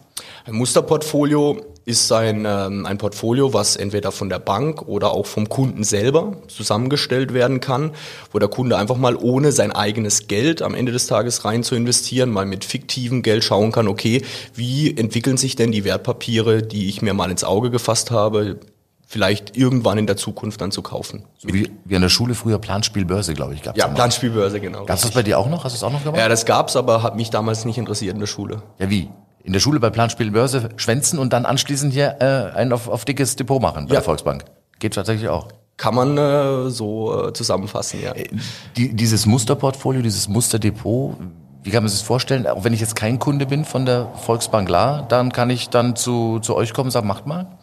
Ein 0.45 0.53
Musterportfolio 0.53 1.59
ist 1.85 2.11
ein, 2.11 2.45
ähm, 2.45 2.85
ein 2.85 2.99
Portfolio, 2.99 3.53
was 3.53 3.75
entweder 3.75 4.11
von 4.11 4.29
der 4.29 4.37
Bank 4.37 4.83
oder 4.83 5.11
auch 5.11 5.25
vom 5.25 5.49
Kunden 5.49 5.83
selber 5.83 6.37
zusammengestellt 6.47 7.33
werden 7.33 7.61
kann, 7.61 7.93
wo 8.31 8.37
der 8.37 8.47
Kunde 8.47 8.77
einfach 8.77 8.95
mal 8.95 9.15
ohne 9.15 9.51
sein 9.51 9.71
eigenes 9.71 10.27
Geld 10.27 10.61
am 10.61 10.75
Ende 10.75 10.91
des 10.91 11.07
Tages 11.07 11.45
rein 11.45 11.63
zu 11.63 11.73
investieren, 11.73 12.29
mal 12.29 12.45
mit 12.45 12.63
fiktivem 12.63 13.23
Geld 13.23 13.43
schauen 13.43 13.71
kann, 13.71 13.87
okay, 13.87 14.21
wie 14.53 14.95
entwickeln 14.95 15.37
sich 15.37 15.55
denn 15.55 15.71
die 15.71 15.83
Wertpapiere, 15.83 16.61
die 16.61 16.89
ich 16.89 17.01
mir 17.01 17.15
mal 17.15 17.31
ins 17.31 17.43
Auge 17.43 17.71
gefasst 17.71 18.11
habe, 18.11 18.59
vielleicht 19.05 19.55
irgendwann 19.55 19.97
in 19.97 20.07
der 20.07 20.17
Zukunft 20.17 20.61
dann 20.61 20.71
zu 20.71 20.81
kaufen. 20.81 21.25
So 21.37 21.53
wie, 21.53 21.71
wie 21.85 21.95
an 21.95 22.01
der 22.01 22.09
Schule 22.09 22.35
früher 22.35 22.59
Planspielbörse, 22.59 23.33
glaube 23.33 23.53
ich, 23.53 23.61
gab 23.61 23.75
es. 23.75 23.81
Ja, 23.81 23.87
Planspielbörse, 23.87 24.59
genau. 24.59 24.85
Gab 24.85 24.97
es 24.97 25.03
das 25.03 25.11
bei 25.11 25.23
dir 25.23 25.37
auch 25.37 25.49
noch? 25.49 25.63
Hast 25.63 25.73
du 25.73 25.77
es 25.77 25.83
auch 25.83 25.91
noch 25.91 26.03
gemacht? 26.03 26.19
Ja, 26.19 26.29
das 26.29 26.45
gab's, 26.45 26.75
aber 26.75 27.03
hat 27.03 27.15
mich 27.15 27.29
damals 27.29 27.65
nicht 27.65 27.77
interessiert 27.77 28.13
in 28.13 28.19
der 28.19 28.27
Schule. 28.27 28.63
Ja, 28.79 28.89
wie? 28.89 29.09
In 29.43 29.53
der 29.53 29.59
Schule 29.59 29.79
bei 29.79 29.89
Planspielbörse 29.89 30.69
schwänzen 30.77 31.19
und 31.19 31.33
dann 31.33 31.45
anschließend 31.45 31.93
hier 31.93 32.17
äh, 32.21 32.57
ein 32.57 32.71
auf, 32.71 32.87
auf 32.87 33.05
dickes 33.05 33.35
Depot 33.35 33.61
machen 33.61 33.85
bei 33.85 33.93
ja. 33.93 33.99
der 33.99 34.03
Volksbank. 34.03 34.45
Geht 34.79 34.95
tatsächlich 34.95 35.29
auch. 35.29 35.49
Kann 35.75 35.95
man 35.95 36.17
äh, 36.17 36.69
so 36.69 37.27
äh, 37.27 37.33
zusammenfassen, 37.33 38.01
ja. 38.01 38.13
Äh, 38.13 38.29
die, 38.77 38.95
dieses 38.95 39.25
Musterportfolio, 39.25 40.01
dieses 40.01 40.27
Musterdepot, 40.29 41.17
wie 41.63 41.71
kann 41.71 41.83
man 41.83 41.89
sich 41.89 41.99
das 41.99 42.07
vorstellen? 42.07 42.45
Auch 42.47 42.63
wenn 42.63 42.73
ich 42.73 42.79
jetzt 42.79 42.95
kein 42.95 43.19
Kunde 43.19 43.45
bin 43.45 43.65
von 43.65 43.85
der 43.85 44.07
Volksbank 44.15 44.69
La, 44.69 45.01
dann 45.01 45.31
kann 45.31 45.49
ich 45.49 45.69
dann 45.69 45.95
zu, 45.95 46.39
zu 46.39 46.55
euch 46.55 46.73
kommen 46.73 46.87
und 46.87 46.91
sagen, 46.91 47.07
macht 47.07 47.25
mal? 47.25 47.57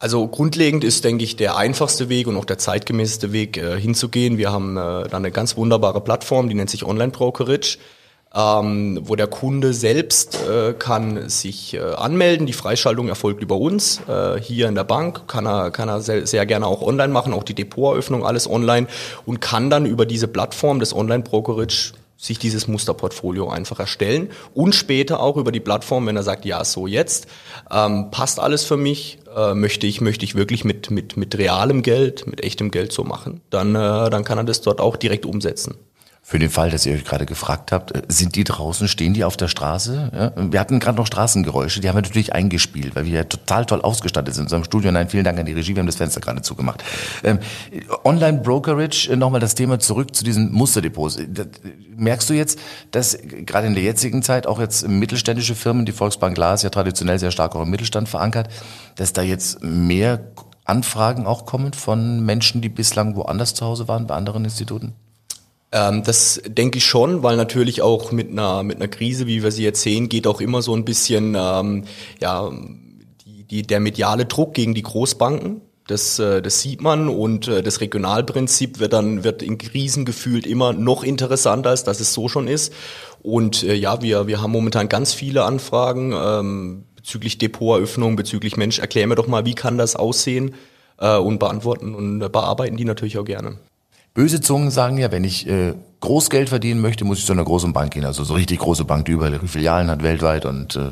Also 0.00 0.26
grundlegend 0.26 0.82
ist, 0.82 1.04
denke 1.04 1.24
ich, 1.24 1.36
der 1.36 1.58
einfachste 1.58 2.08
Weg 2.08 2.26
und 2.26 2.36
auch 2.38 2.46
der 2.46 2.56
zeitgemäßeste 2.56 3.32
Weg 3.32 3.58
äh, 3.58 3.78
hinzugehen. 3.78 4.38
Wir 4.38 4.50
haben 4.50 4.78
äh, 4.78 5.06
da 5.08 5.16
eine 5.18 5.30
ganz 5.30 5.58
wunderbare 5.58 6.00
Plattform, 6.00 6.48
die 6.48 6.54
nennt 6.54 6.70
sich 6.70 6.84
Online 6.84 7.12
Brokerage. 7.12 7.76
Ähm, 8.32 9.00
wo 9.02 9.16
der 9.16 9.26
Kunde 9.26 9.74
selbst 9.74 10.38
äh, 10.48 10.72
kann 10.72 11.28
sich 11.28 11.74
äh, 11.74 11.80
anmelden. 11.80 12.46
Die 12.46 12.52
Freischaltung 12.52 13.08
erfolgt 13.08 13.42
über 13.42 13.56
uns 13.56 14.00
äh, 14.08 14.40
hier 14.40 14.68
in 14.68 14.76
der 14.76 14.84
Bank. 14.84 15.26
Kann 15.26 15.46
er, 15.46 15.72
kann 15.72 15.88
er 15.88 16.00
sehr, 16.00 16.26
sehr 16.28 16.46
gerne 16.46 16.68
auch 16.68 16.80
online 16.80 17.12
machen, 17.12 17.34
auch 17.34 17.42
die 17.42 17.54
Depoteröffnung 17.56 18.24
alles 18.24 18.48
online 18.48 18.86
und 19.26 19.40
kann 19.40 19.68
dann 19.68 19.84
über 19.84 20.06
diese 20.06 20.28
Plattform 20.28 20.78
des 20.78 20.94
Online 20.94 21.24
Brokerage 21.24 21.92
sich 22.20 22.38
dieses 22.38 22.68
Musterportfolio 22.68 23.48
einfach 23.48 23.80
erstellen 23.80 24.28
und 24.52 24.74
später 24.74 25.20
auch 25.20 25.38
über 25.38 25.52
die 25.52 25.60
Plattform, 25.60 26.06
wenn 26.06 26.16
er 26.16 26.22
sagt, 26.22 26.44
ja, 26.44 26.62
so 26.66 26.86
jetzt, 26.86 27.26
ähm, 27.70 28.10
passt 28.10 28.38
alles 28.38 28.64
für 28.64 28.76
mich, 28.76 29.18
äh, 29.34 29.54
möchte 29.54 29.86
ich, 29.86 30.02
möchte 30.02 30.26
ich 30.26 30.34
wirklich 30.34 30.62
mit, 30.62 30.90
mit, 30.90 31.16
mit 31.16 31.38
realem 31.38 31.82
Geld, 31.82 32.26
mit 32.26 32.42
echtem 32.42 32.70
Geld 32.70 32.92
so 32.92 33.04
machen, 33.04 33.40
dann, 33.48 33.74
äh, 33.74 34.10
dann 34.10 34.22
kann 34.24 34.36
er 34.36 34.44
das 34.44 34.60
dort 34.60 34.80
auch 34.80 34.96
direkt 34.96 35.24
umsetzen. 35.24 35.76
Für 36.30 36.38
den 36.38 36.50
Fall, 36.50 36.70
dass 36.70 36.86
ihr 36.86 36.94
euch 36.94 37.04
gerade 37.04 37.26
gefragt 37.26 37.72
habt, 37.72 37.90
äh, 37.90 38.02
sind 38.06 38.36
die 38.36 38.44
draußen, 38.44 38.86
stehen 38.86 39.14
die 39.14 39.24
auf 39.24 39.36
der 39.36 39.48
Straße? 39.48 40.12
Ja? 40.14 40.52
Wir 40.52 40.60
hatten 40.60 40.78
gerade 40.78 40.96
noch 40.96 41.08
Straßengeräusche, 41.08 41.80
die 41.80 41.88
haben 41.88 41.96
wir 41.96 42.02
natürlich 42.02 42.32
eingespielt, 42.32 42.94
weil 42.94 43.04
wir 43.04 43.12
ja 43.12 43.24
total 43.24 43.66
toll 43.66 43.80
ausgestattet 43.80 44.34
sind 44.34 44.42
in 44.42 44.46
unserem 44.46 44.62
Studio. 44.62 44.92
Nein, 44.92 45.08
vielen 45.08 45.24
Dank 45.24 45.40
an 45.40 45.46
die 45.46 45.54
Regie, 45.54 45.74
wir 45.74 45.80
haben 45.80 45.88
das 45.88 45.96
Fenster 45.96 46.20
gerade 46.20 46.40
zugemacht. 46.40 46.84
Ähm, 47.24 47.40
Online-Brokerage, 48.04 49.10
äh, 49.10 49.16
nochmal 49.16 49.40
das 49.40 49.56
Thema 49.56 49.80
zurück 49.80 50.14
zu 50.14 50.22
diesen 50.22 50.52
Musterdepots. 50.52 51.16
Äh, 51.16 51.26
merkst 51.96 52.30
du 52.30 52.34
jetzt, 52.34 52.60
dass 52.92 53.18
gerade 53.20 53.66
in 53.66 53.74
der 53.74 53.82
jetzigen 53.82 54.22
Zeit 54.22 54.46
auch 54.46 54.60
jetzt 54.60 54.86
mittelständische 54.86 55.56
Firmen, 55.56 55.84
die 55.84 55.90
Volksbank 55.90 56.36
Glas 56.36 56.62
ja 56.62 56.70
traditionell 56.70 57.18
sehr 57.18 57.32
stark 57.32 57.56
auch 57.56 57.62
im 57.62 57.70
Mittelstand 57.70 58.08
verankert, 58.08 58.48
dass 58.94 59.12
da 59.12 59.22
jetzt 59.22 59.64
mehr 59.64 60.30
Anfragen 60.64 61.26
auch 61.26 61.44
kommen 61.44 61.72
von 61.72 62.24
Menschen, 62.24 62.60
die 62.60 62.68
bislang 62.68 63.16
woanders 63.16 63.54
zu 63.54 63.66
Hause 63.66 63.88
waren, 63.88 64.06
bei 64.06 64.14
anderen 64.14 64.44
Instituten? 64.44 64.94
Ähm, 65.72 66.02
das 66.02 66.42
denke 66.46 66.78
ich 66.78 66.86
schon, 66.86 67.22
weil 67.22 67.36
natürlich 67.36 67.82
auch 67.82 68.12
mit 68.12 68.30
einer 68.30 68.62
mit 68.62 68.76
einer 68.76 68.88
Krise, 68.88 69.26
wie 69.26 69.42
wir 69.42 69.52
sie 69.52 69.62
jetzt 69.62 69.82
sehen, 69.82 70.08
geht 70.08 70.26
auch 70.26 70.40
immer 70.40 70.62
so 70.62 70.74
ein 70.74 70.84
bisschen 70.84 71.36
ähm, 71.38 71.84
ja 72.20 72.50
die, 73.24 73.44
die, 73.44 73.62
der 73.62 73.80
mediale 73.80 74.26
Druck 74.26 74.54
gegen 74.54 74.74
die 74.74 74.82
Großbanken. 74.82 75.60
Das, 75.86 76.18
äh, 76.20 76.40
das 76.42 76.60
sieht 76.60 76.82
man 76.82 77.08
und 77.08 77.48
äh, 77.48 77.62
das 77.62 77.80
Regionalprinzip 77.80 78.78
wird 78.80 78.92
dann 78.92 79.24
wird 79.24 79.42
in 79.42 79.58
Krisen 79.58 80.04
gefühlt 80.04 80.46
immer 80.46 80.72
noch 80.72 81.04
interessanter, 81.04 81.70
als 81.70 81.84
dass 81.84 82.00
es 82.00 82.12
so 82.12 82.28
schon 82.28 82.48
ist. 82.48 82.72
Und 83.22 83.62
äh, 83.62 83.74
ja, 83.74 84.02
wir 84.02 84.26
wir 84.26 84.40
haben 84.40 84.52
momentan 84.52 84.88
ganz 84.88 85.14
viele 85.14 85.44
Anfragen 85.44 86.12
ähm, 86.16 86.84
bezüglich 86.96 87.38
Depoteröffnung, 87.38 88.16
bezüglich 88.16 88.56
Mensch, 88.56 88.78
erklär 88.78 89.06
mir 89.06 89.14
doch 89.14 89.28
mal, 89.28 89.46
wie 89.46 89.54
kann 89.54 89.78
das 89.78 89.96
aussehen 89.96 90.54
äh, 90.98 91.16
und 91.16 91.38
beantworten 91.38 91.94
und 91.94 92.18
bearbeiten 92.32 92.76
die 92.76 92.84
natürlich 92.84 93.18
auch 93.18 93.24
gerne. 93.24 93.58
Böse 94.14 94.40
Zungen 94.40 94.70
sagen 94.70 94.98
ja, 94.98 95.12
wenn 95.12 95.24
ich 95.24 95.48
äh, 95.48 95.74
Großgeld 96.00 96.48
verdienen 96.48 96.80
möchte, 96.80 97.04
muss 97.04 97.18
ich 97.18 97.26
zu 97.26 97.32
einer 97.32 97.44
großen 97.44 97.72
Bank 97.72 97.92
gehen. 97.92 98.04
Also 98.04 98.24
so 98.24 98.34
richtig 98.34 98.58
große 98.58 98.84
Bank, 98.84 99.04
die 99.04 99.12
überall 99.12 99.38
Filialen 99.46 99.90
hat 99.90 100.02
weltweit 100.02 100.46
und 100.46 100.76
äh, 100.76 100.90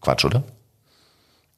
Quatsch, 0.00 0.24
oder? 0.24 0.44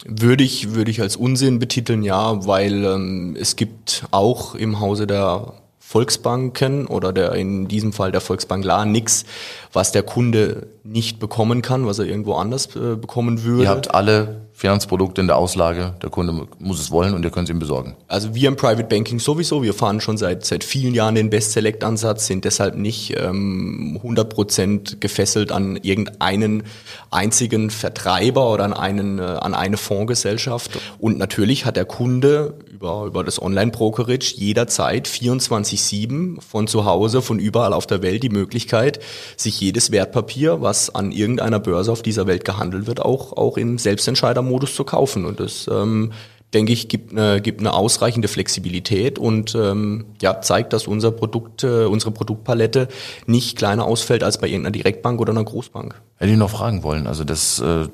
Würde 0.07 0.45
ich, 0.45 0.75
würde 0.75 0.91
ich 0.91 1.01
als 1.01 1.17
Unsinn 1.17 1.59
betiteln, 1.59 2.03
ja, 2.03 2.47
weil 2.47 2.85
ähm, 2.85 3.37
es 3.39 3.57
gibt 3.57 4.05
auch 4.11 4.55
im 4.55 4.81
Hause 4.81 5.07
der 5.07 5.55
Volksbanken 5.79 6.87
oder 6.87 7.13
der 7.13 7.33
in 7.33 7.69
diesem 7.69 7.93
Fall 7.93 8.11
der 8.11 8.21
Volksbank 8.21 8.65
La 8.65 8.85
nichts, 8.85 9.25
was 9.73 9.93
der 9.93 10.03
Kunde 10.03 10.67
nicht 10.83 11.21
bekommen 11.21 11.63
kann, 11.63 11.87
was 11.87 11.99
er 11.99 12.07
irgendwo 12.07 12.35
anders 12.35 12.75
äh, 12.75 12.97
bekommen 12.97 13.45
würde. 13.45 13.65
Ihr 13.65 13.69
habt 13.69 13.95
alle 13.95 14.41
Finanzprodukte 14.57 15.21
in 15.21 15.27
der 15.27 15.37
Auslage, 15.37 15.95
der 16.01 16.11
Kunde 16.11 16.47
muss 16.61 16.79
es 16.79 16.93
wollen 16.93 17.13
und 17.15 17.25
ihr 17.25 17.31
könnt 17.31 17.49
es 17.49 17.53
ihm 17.53 17.59
besorgen. 17.59 17.97
Also 18.07 18.37
wir 18.37 18.47
im 18.47 18.55
Private 18.55 18.85
Banking 18.85 19.19
sowieso, 19.19 19.65
wir 19.65 19.75
fahren 19.75 20.01
schon 20.01 20.17
seit 20.17 20.45
seit 20.45 20.63
vielen 20.63 20.95
Jahren 20.95 21.17
den 21.17 21.29
Best 21.29 21.51
Select 21.53 21.83
Ansatz, 21.83 22.27
sind 22.27 22.45
deshalb 22.45 22.77
nicht 22.77 23.17
ähm, 23.19 23.99
100% 24.01 25.01
gefesselt 25.01 25.51
an 25.51 25.77
irgendeinen 25.83 26.63
einzigen 27.11 27.71
Vertreiber 27.71 28.53
oder 28.53 28.63
an 28.63 28.73
einen 28.73 29.19
äh, 29.19 29.23
an 29.23 29.55
eine 29.55 29.77
Fondsgesellschaft 29.77 30.79
und 31.01 31.19
natürlich 31.19 31.65
hat 31.67 31.75
der 31.75 31.85
Kunde 31.85 32.55
über 32.73 33.07
über 33.07 33.25
das 33.25 33.43
Online 33.43 33.73
Brokerage 33.73 34.35
jederzeit 34.37 35.09
24/7 35.09 36.41
von 36.41 36.69
zu 36.69 36.85
Hause, 36.85 37.23
von 37.23 37.41
überall 37.41 37.73
auf 37.73 37.89
der 37.89 38.03
Welt 38.03 38.23
die 38.23 38.29
Möglichkeit, 38.29 39.01
sich 39.37 39.61
jedes 39.61 39.91
Wertpapier, 39.91 40.61
was 40.61 40.95
an 40.95 41.11
irgendeiner 41.11 41.59
Börse 41.59 41.91
auf 41.91 42.03
dieser 42.03 42.29
Welt 42.29 42.45
gehandelt 42.45 42.87
wird, 42.87 43.01
auch 43.01 43.33
auch 43.33 43.57
im 43.57 43.79
Selbstentscheider 43.79 44.44
Modus 44.45 44.75
zu 44.75 44.85
kaufen. 44.85 45.25
Und 45.25 45.41
das, 45.41 45.69
ähm, 45.69 46.13
denke 46.55 46.73
ich, 46.73 46.89
gibt 46.89 47.13
eine, 47.13 47.41
gibt 47.41 47.61
eine 47.61 47.73
ausreichende 47.73 48.29
Flexibilität 48.29 49.19
und 49.19 49.55
ähm, 49.55 50.07
ja, 50.23 50.41
zeigt, 50.41 50.73
dass 50.73 50.87
unser 50.87 51.11
Produkt, 51.11 51.65
äh, 51.65 51.85
unsere 51.85 52.13
Produktpalette 52.13 52.89
nicht 53.27 53.59
kleiner 53.59 53.85
ausfällt 53.85 54.23
als 54.23 54.39
bei 54.39 54.47
irgendeiner 54.47 54.73
Direktbank 54.73 55.21
oder 55.21 55.33
einer 55.33 55.45
Großbank. 55.45 56.01
Hätte 56.17 56.33
ich 56.33 56.39
noch 56.39 56.51
fragen 56.51 56.83
wollen. 56.83 57.07
Also 57.07 57.25
das, 57.25 57.61
äh, 57.61 57.89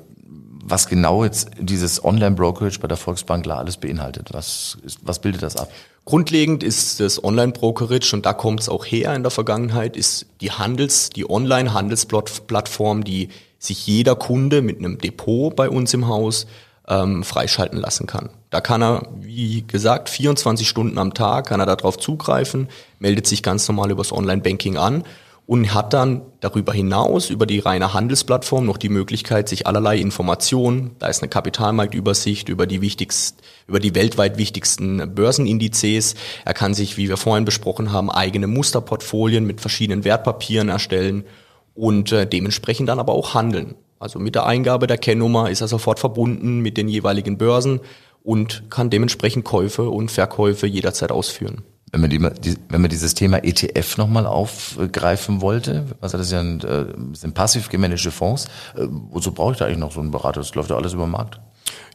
was 0.63 0.87
genau 0.87 1.23
jetzt 1.23 1.49
dieses 1.59 2.03
Online-Brokerage 2.03 2.79
bei 2.79 2.87
der 2.87 2.97
Volksbank 2.97 3.47
alles 3.47 3.77
beinhaltet. 3.77 4.29
Was, 4.31 4.77
ist, 4.83 4.99
was 5.01 5.19
bildet 5.19 5.41
das 5.41 5.57
ab? 5.57 5.71
Grundlegend 6.05 6.63
ist 6.63 6.99
das 6.99 7.23
Online-Brokerage, 7.23 8.15
und 8.15 8.25
da 8.25 8.33
kommt 8.33 8.61
es 8.61 8.69
auch 8.69 8.85
her 8.85 9.13
in 9.15 9.23
der 9.23 9.31
Vergangenheit, 9.31 9.95
ist 9.95 10.25
die 10.41 10.51
Handels-, 10.51 11.09
die 11.09 11.29
Online-Handelsplattform, 11.29 13.03
die 13.03 13.29
sich 13.61 13.85
jeder 13.85 14.15
Kunde 14.15 14.63
mit 14.63 14.79
einem 14.79 14.97
Depot 14.97 15.55
bei 15.55 15.69
uns 15.69 15.93
im 15.93 16.07
Haus 16.07 16.47
ähm, 16.87 17.23
freischalten 17.23 17.79
lassen 17.79 18.07
kann. 18.07 18.31
Da 18.49 18.59
kann 18.59 18.81
er, 18.81 19.07
wie 19.19 19.63
gesagt, 19.65 20.09
24 20.09 20.67
Stunden 20.67 20.97
am 20.97 21.13
Tag 21.13 21.47
kann 21.47 21.59
er 21.59 21.67
darauf 21.67 21.97
zugreifen, 21.97 22.69
meldet 22.97 23.27
sich 23.27 23.43
ganz 23.43 23.67
normal 23.67 23.91
übers 23.91 24.11
Online-Banking 24.11 24.77
an 24.77 25.03
und 25.45 25.73
hat 25.75 25.93
dann 25.93 26.23
darüber 26.39 26.73
hinaus 26.73 27.29
über 27.29 27.45
die 27.45 27.59
reine 27.59 27.93
Handelsplattform 27.93 28.65
noch 28.65 28.77
die 28.77 28.89
Möglichkeit, 28.89 29.47
sich 29.47 29.67
allerlei 29.67 29.97
Informationen, 29.97 30.95
da 30.97 31.07
ist 31.07 31.21
eine 31.21 31.29
Kapitalmarktübersicht 31.29 32.49
über 32.49 32.65
die 32.65 32.81
wichtigsten, 32.81 33.41
über 33.67 33.79
die 33.79 33.93
weltweit 33.93 34.37
wichtigsten 34.37 35.13
Börsenindizes. 35.13 36.15
Er 36.45 36.53
kann 36.55 36.73
sich, 36.73 36.97
wie 36.97 37.09
wir 37.09 37.17
vorhin 37.17 37.45
besprochen 37.45 37.91
haben, 37.91 38.09
eigene 38.09 38.47
Musterportfolien 38.47 39.45
mit 39.45 39.61
verschiedenen 39.61 40.03
Wertpapieren 40.03 40.69
erstellen 40.69 41.25
und 41.73 42.11
äh, 42.11 42.27
dementsprechend 42.27 42.89
dann 42.89 42.99
aber 42.99 43.13
auch 43.13 43.33
handeln. 43.33 43.75
Also 43.99 44.19
mit 44.19 44.35
der 44.35 44.45
Eingabe 44.45 44.87
der 44.87 44.97
Kennnummer 44.97 45.49
ist 45.49 45.61
er 45.61 45.67
sofort 45.67 45.99
verbunden 45.99 46.59
mit 46.59 46.77
den 46.77 46.87
jeweiligen 46.87 47.37
Börsen 47.37 47.81
und 48.23 48.63
kann 48.69 48.89
dementsprechend 48.89 49.45
Käufe 49.45 49.89
und 49.89 50.11
Verkäufe 50.11 50.67
jederzeit 50.67 51.11
ausführen. 51.11 51.61
Wenn 51.91 52.01
man, 52.01 52.09
die, 52.09 52.55
wenn 52.69 52.81
man 52.81 52.89
dieses 52.89 53.15
Thema 53.15 53.43
ETF 53.43 53.97
nochmal 53.97 54.25
aufgreifen 54.25 55.41
wollte, 55.41 55.85
also 55.99 56.17
das 56.17 56.29
sind, 56.29 56.63
äh, 56.63 56.85
sind 57.13 57.33
passiv 57.33 57.67
gemanagte 57.67 58.11
Fonds, 58.11 58.45
äh, 58.75 58.85
wozu 58.87 59.33
brauche 59.33 59.51
ich 59.51 59.57
da 59.57 59.65
eigentlich 59.65 59.79
noch 59.79 59.91
so 59.91 59.99
einen 59.99 60.11
Berater? 60.11 60.39
Das 60.39 60.55
läuft 60.55 60.69
ja 60.69 60.77
alles 60.77 60.93
über 60.93 61.03
den 61.03 61.11
Markt. 61.11 61.41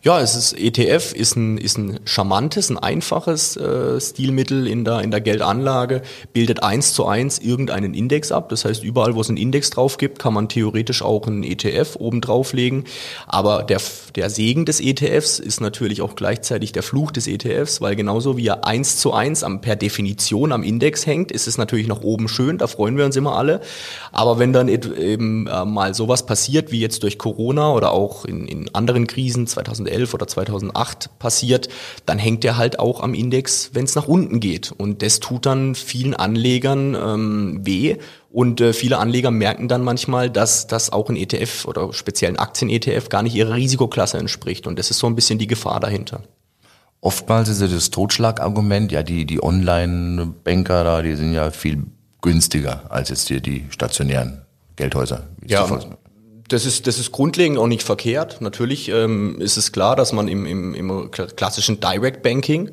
Ja, 0.02 0.20
es 0.20 0.36
ist 0.36 0.52
ETF 0.52 1.14
ist 1.14 1.36
ein 1.36 1.56
ist 1.58 1.78
ein 1.78 1.98
charmantes, 2.04 2.70
ein 2.70 2.78
einfaches 2.78 3.56
äh, 3.56 4.00
Stilmittel 4.00 4.68
in 4.68 4.84
der 4.84 5.00
in 5.00 5.10
der 5.10 5.20
Geldanlage, 5.20 6.02
bildet 6.32 6.62
eins 6.62 6.92
zu 6.92 7.06
eins 7.06 7.38
irgendeinen 7.38 7.92
Index 7.92 8.30
ab. 8.30 8.48
Das 8.50 8.64
heißt, 8.64 8.84
überall, 8.84 9.16
wo 9.16 9.20
es 9.22 9.28
einen 9.28 9.38
Index 9.38 9.70
drauf 9.70 9.96
gibt, 9.98 10.18
kann 10.20 10.34
man 10.34 10.48
theoretisch 10.48 11.02
auch 11.02 11.26
einen 11.26 11.42
ETF 11.42 11.96
oben 11.98 12.20
drauflegen. 12.20 12.84
Aber 13.26 13.64
der 13.64 13.80
der 14.14 14.30
Segen 14.30 14.64
des 14.64 14.80
ETFs 14.80 15.40
ist 15.40 15.60
natürlich 15.60 16.02
auch 16.02 16.14
gleichzeitig 16.14 16.72
der 16.72 16.82
Fluch 16.82 17.10
des 17.10 17.26
ETFs, 17.26 17.80
weil 17.80 17.96
genauso 17.96 18.36
wie 18.36 18.46
er 18.46 18.64
eins 18.64 18.98
zu 18.98 19.12
eins 19.12 19.42
am, 19.42 19.60
per 19.60 19.76
Definition 19.76 20.52
am 20.52 20.62
Index 20.62 21.06
hängt, 21.06 21.32
ist 21.32 21.48
es 21.48 21.58
natürlich 21.58 21.88
nach 21.88 22.02
oben 22.02 22.28
schön. 22.28 22.58
Da 22.58 22.66
freuen 22.68 22.96
wir 22.96 23.06
uns 23.06 23.16
immer 23.16 23.36
alle. 23.36 23.60
Aber 24.12 24.38
wenn 24.38 24.52
dann 24.52 24.68
eben 24.68 25.46
äh, 25.48 25.64
mal 25.64 25.94
sowas 25.94 26.26
passiert 26.26 26.70
wie 26.70 26.80
jetzt 26.80 27.02
durch 27.02 27.18
Corona 27.18 27.72
oder 27.72 27.92
auch 27.92 28.24
in, 28.24 28.46
in 28.46 28.72
anderen 28.72 29.06
Krisen 29.06 29.46
2011 29.46 29.85
2011 29.86 30.14
oder 30.14 30.26
2008 30.26 31.18
passiert, 31.18 31.68
dann 32.04 32.18
hängt 32.18 32.44
der 32.44 32.56
halt 32.56 32.78
auch 32.78 33.00
am 33.00 33.14
Index, 33.14 33.70
wenn 33.72 33.84
es 33.84 33.94
nach 33.94 34.08
unten 34.08 34.40
geht. 34.40 34.72
Und 34.72 35.02
das 35.02 35.20
tut 35.20 35.46
dann 35.46 35.74
vielen 35.74 36.14
Anlegern 36.14 36.94
ähm, 36.94 37.60
weh. 37.64 37.96
Und 38.30 38.60
äh, 38.60 38.72
viele 38.72 38.98
Anleger 38.98 39.30
merken 39.30 39.68
dann 39.68 39.82
manchmal, 39.82 40.30
dass 40.30 40.66
das 40.66 40.92
auch 40.92 41.08
ein 41.08 41.16
ETF 41.16 41.66
oder 41.66 41.92
speziellen 41.92 42.38
Aktien-ETF 42.38 43.08
gar 43.08 43.22
nicht 43.22 43.34
ihrer 43.34 43.54
Risikoklasse 43.54 44.18
entspricht. 44.18 44.66
Und 44.66 44.78
das 44.78 44.90
ist 44.90 44.98
so 44.98 45.06
ein 45.06 45.14
bisschen 45.14 45.38
die 45.38 45.46
Gefahr 45.46 45.80
dahinter. 45.80 46.22
Oftmals 47.00 47.48
ist 47.48 47.60
ja 47.60 47.68
das 47.68 47.90
Totschlagargument, 47.90 48.90
ja, 48.90 49.02
die, 49.02 49.26
die 49.26 49.42
Online-Banker 49.42 50.82
da, 50.84 51.02
die 51.02 51.14
sind 51.14 51.32
ja 51.32 51.50
viel 51.50 51.84
günstiger 52.20 52.90
als 52.90 53.10
jetzt 53.10 53.28
hier 53.28 53.40
die 53.40 53.66
stationären 53.70 54.42
Geldhäuser. 54.74 55.28
Ja, 55.46 55.66
das 56.48 56.66
ist, 56.66 56.86
das 56.86 56.98
ist 56.98 57.12
grundlegend 57.12 57.58
auch 57.58 57.66
nicht 57.66 57.82
verkehrt. 57.82 58.40
Natürlich 58.40 58.88
ähm, 58.88 59.40
ist 59.40 59.56
es 59.56 59.72
klar, 59.72 59.96
dass 59.96 60.12
man 60.12 60.28
im, 60.28 60.46
im, 60.46 60.74
im 60.74 61.10
klassischen 61.10 61.80
Direct 61.80 62.22
Banking, 62.22 62.70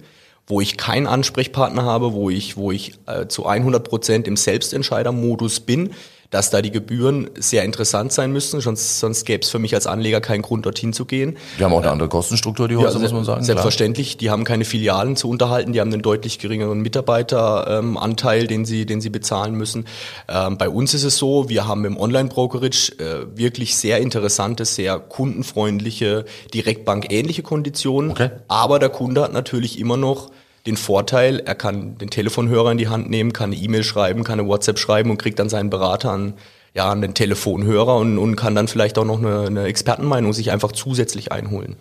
wo 0.48 0.62
ich 0.62 0.78
keinen 0.78 1.08
Ansprechpartner 1.08 1.84
habe, 1.84 2.14
wo 2.14 2.30
ich, 2.30 2.58
wo 2.58 2.72
ich 2.72 2.94
äh, 3.08 3.28
zu 3.28 3.46
100 3.46 3.88
Prozent 3.88 4.28
im 4.28 4.38
Selbstentscheidermodus 4.38 5.62
bin, 5.62 5.92
dass 6.34 6.50
da 6.50 6.64
die 6.64 6.72
Gebühren 6.72 7.30
sehr 7.38 7.64
interessant 7.64 8.12
sein 8.12 8.32
müssten, 8.32 8.60
sonst, 8.60 9.00
sonst 9.00 9.24
gäbe 9.26 9.44
es 9.44 9.50
für 9.50 9.60
mich 9.60 9.76
als 9.76 9.86
Anleger 9.86 10.20
keinen 10.20 10.42
Grund, 10.42 10.66
dorthin 10.66 10.92
zu 10.92 11.06
gehen. 11.06 11.38
Die 11.60 11.64
haben 11.64 11.72
auch 11.72 11.82
eine 11.82 11.92
andere 11.92 12.10
Kostenstruktur, 12.10 12.68
die 12.68 12.76
Häuser, 12.76 12.96
ja, 12.96 13.00
muss 13.00 13.14
man 13.14 13.24
sagen. 13.24 13.44
Selbstverständlich, 13.44 14.14
klar. 14.14 14.18
die 14.20 14.30
haben 14.32 14.44
keine 14.44 14.66
Filialen 14.66 15.16
zu 15.16 15.30
unterhalten, 15.30 15.74
die 15.74 15.80
haben 15.80 15.94
einen 15.94 16.02
deutlich 16.02 16.40
geringeren 16.40 16.82
Mitarbeiteranteil, 16.82 18.42
ähm, 18.42 18.48
den 18.48 18.66
sie, 18.66 18.88
den 18.88 19.00
sie 19.00 19.12
bezahlen 19.12 19.54
müssen. 19.54 19.86
Ähm, 20.28 20.58
bei 20.58 20.70
uns 20.70 20.96
ist 20.96 21.04
es 21.04 21.18
so, 21.18 21.50
wir 21.50 21.68
haben 21.68 21.86
im 21.86 21.98
Online-Brokerage 21.98 22.94
äh, 22.98 23.38
wirklich 23.38 23.76
sehr 23.76 24.00
interessante, 24.00 24.66
sehr 24.66 24.98
kundenfreundliche, 24.98 26.26
Direktbank-ähnliche 26.52 27.44
Konditionen. 27.44 28.10
Okay. 28.10 28.32
Aber 28.48 28.80
der 28.80 28.90
Kunde 28.90 29.22
hat 29.22 29.34
natürlich 29.34 29.80
immer 29.80 29.98
noch 29.98 30.32
den 30.66 30.78
Vorteil, 30.78 31.40
er 31.40 31.56
kann 31.56 31.98
den 31.98 32.10
Telefonhörer 32.10 32.72
in 32.72 32.78
die 32.78 32.88
Hand 32.88 33.10
nehmen, 33.10 33.34
kann 33.34 33.52
eine 33.52 33.62
E-Mail 33.62 33.84
schreiben, 33.84 34.24
kann 34.24 34.40
eine 34.40 34.48
WhatsApp 34.48 34.80
schreiben 34.80 35.10
und 35.10 35.18
kriegt 35.18 35.40
dann 35.40 35.50
seinen 35.50 35.70
Berater 35.70 36.12
an, 36.12 36.34
ja, 36.74 36.90
an 36.90 37.02
den 37.02 37.14
Telefonhörer 37.14 37.98
und, 37.98 38.18
und 38.18 38.36
kann 38.36 38.56
dann 38.56 38.68
vielleicht 38.68 38.98
auch 38.98 39.06
noch 39.06 39.20
eine, 39.20 39.48
eine 39.48 39.64
Expertenmeinung 39.64 40.34
sich 40.34 40.52
einfach 40.52 40.72
zusätzlich 40.72 41.32
einholen. 41.32 41.76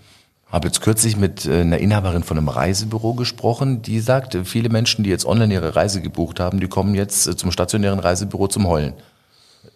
Habe 0.51 0.69
jetzt 0.69 0.83
kürzlich 0.83 1.17
mit 1.17 1.47
äh, 1.47 1.61
einer 1.61 1.79
Inhaberin 1.79 2.25
von 2.25 2.37
einem 2.37 2.49
Reisebüro 2.49 3.15
gesprochen, 3.15 3.81
die 3.81 4.01
sagte, 4.01 4.45
viele 4.45 4.69
Menschen, 4.69 5.03
die 5.03 5.11
jetzt 5.11 5.25
online 5.25 5.55
ihre 5.55 5.77
Reise 5.77 6.03
gebucht 6.03 6.41
haben, 6.41 6.61
die 6.61 6.69
kommen 6.69 6.95
jetzt 6.95 7.27
äh, 7.27 7.37
zum 7.37 7.53
stationären 7.53 8.01
Reisebüro 8.01 8.49
zum 8.49 8.69
Heulen. 8.69 8.93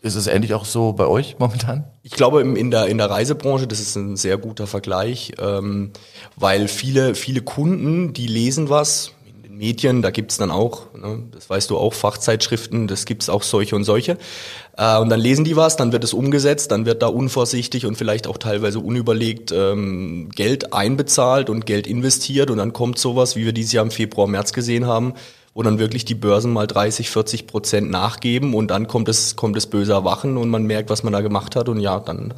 Ist 0.03 0.15
es 0.15 0.27
ähnlich 0.27 0.55
auch 0.55 0.65
so 0.65 0.93
bei 0.93 1.07
euch 1.07 1.37
momentan? 1.39 1.85
Ich 2.03 2.13
glaube, 2.13 2.41
in 2.43 2.71
der, 2.71 2.87
in 2.87 2.99
der 2.99 3.11
Reisebranche, 3.11 3.67
das 3.67 3.81
ist 3.81 3.97
ein 3.97 4.17
sehr 4.17 4.37
guter 4.37 4.67
Vergleich, 4.67 5.33
ähm, 5.41 5.91
weil 6.37 6.69
viele, 6.69 7.15
viele 7.15 7.41
Kunden, 7.41 8.13
die 8.13 8.27
lesen 8.27 8.69
was, 8.69 9.13
in 9.27 9.43
den 9.43 9.57
Medien, 9.57 10.03
da 10.03 10.11
gibt's 10.11 10.37
dann 10.37 10.51
auch, 10.51 10.95
ne, 10.95 11.25
das 11.33 11.51
weißt 11.51 11.71
du 11.71 11.79
auch, 11.79 11.95
Fachzeitschriften, 11.95 12.87
das 12.87 13.07
gibt's 13.07 13.29
auch 13.29 13.43
solche 13.43 13.75
und 13.75 13.85
solche. 13.85 14.19
Äh, 14.77 14.99
und 14.99 15.09
dann 15.09 15.19
lesen 15.19 15.45
die 15.45 15.57
was, 15.57 15.77
dann 15.77 15.93
wird 15.93 16.05
es 16.05 16.13
umgesetzt, 16.13 16.71
dann 16.71 16.87
wird 16.87 17.03
da 17.03 17.09
unvorsichtig 17.09 17.87
und 17.87 17.97
vielleicht 17.97 18.27
auch 18.29 18.39
teilweise 18.39 18.79
unüberlegt 18.79 19.51
ähm, 19.51 20.29
Geld 20.35 20.73
einbezahlt 20.73 21.51
und 21.51 21.67
Geld 21.67 21.87
investiert 21.87 22.51
und 22.51 22.59
dann 22.59 22.73
kommt 22.73 22.99
sowas, 22.99 23.35
wie 23.35 23.45
wir 23.45 23.53
dieses 23.53 23.73
Jahr 23.73 23.85
im 23.85 23.91
Februar, 23.91 24.29
März 24.29 24.53
gesehen 24.53 24.87
haben, 24.87 25.15
wo 25.57 25.63
dann 25.63 25.79
wirklich 25.79 26.05
die 26.05 26.15
Börsen 26.15 26.53
mal 26.53 26.67
30, 26.67 27.09
40 27.09 27.47
Prozent 27.47 27.91
nachgeben 27.91 28.53
und 28.53 28.71
dann 28.71 28.87
kommt 28.89 29.09
es, 29.09 29.37
kommt 29.37 29.57
es 29.57 29.67
böse 29.67 29.95
Erwachen 29.95 30.37
und 30.37 30.51
man 30.51 30.65
merkt, 30.65 30.91
was 30.91 31.03
man 31.03 31.15
da 31.15 31.23
gemacht 31.23 31.57
hat 31.57 31.71
und 31.71 31.81
ja, 31.81 31.99
dann 31.99 32.35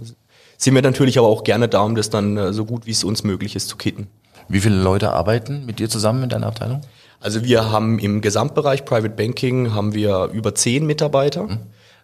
sind 0.56 0.76
wir 0.76 0.82
natürlich 0.82 1.18
aber 1.18 1.26
auch 1.26 1.42
gerne 1.42 1.66
da, 1.66 1.80
um 1.80 1.96
das 1.96 2.10
dann 2.10 2.36
äh, 2.36 2.52
so 2.52 2.64
gut 2.64 2.86
wie 2.86 2.92
es 2.92 3.02
uns 3.02 3.24
möglich 3.24 3.56
ist 3.56 3.68
zu 3.68 3.76
kitten. 3.76 4.06
Wie 4.46 4.60
viele 4.60 4.80
Leute 4.80 5.12
arbeiten 5.14 5.66
mit 5.66 5.80
dir 5.80 5.88
zusammen 5.88 6.22
in 6.22 6.28
deiner 6.28 6.46
Abteilung? 6.46 6.82
Also 7.18 7.42
wir 7.42 7.72
haben 7.72 7.98
im 7.98 8.20
Gesamtbereich 8.20 8.84
Private 8.84 9.14
Banking 9.14 9.74
haben 9.74 9.94
wir 9.94 10.30
über 10.32 10.54
zehn 10.54 10.86
Mitarbeiter. 10.86 11.48
Mhm. 11.48 11.58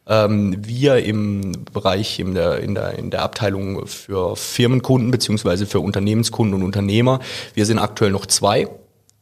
Ähm, 0.08 0.56
wir 0.66 0.96
im 0.96 1.64
Bereich 1.72 2.18
in 2.18 2.34
der, 2.34 2.58
in, 2.58 2.74
der, 2.74 2.98
in 2.98 3.10
der 3.12 3.22
Abteilung 3.22 3.86
für 3.86 4.34
Firmenkunden 4.34 5.12
beziehungsweise 5.12 5.66
für 5.66 5.78
Unternehmenskunden 5.78 6.56
und 6.56 6.64
Unternehmer, 6.64 7.20
wir 7.54 7.66
sind 7.66 7.78
aktuell 7.78 8.10
noch 8.10 8.26
zwei 8.26 8.66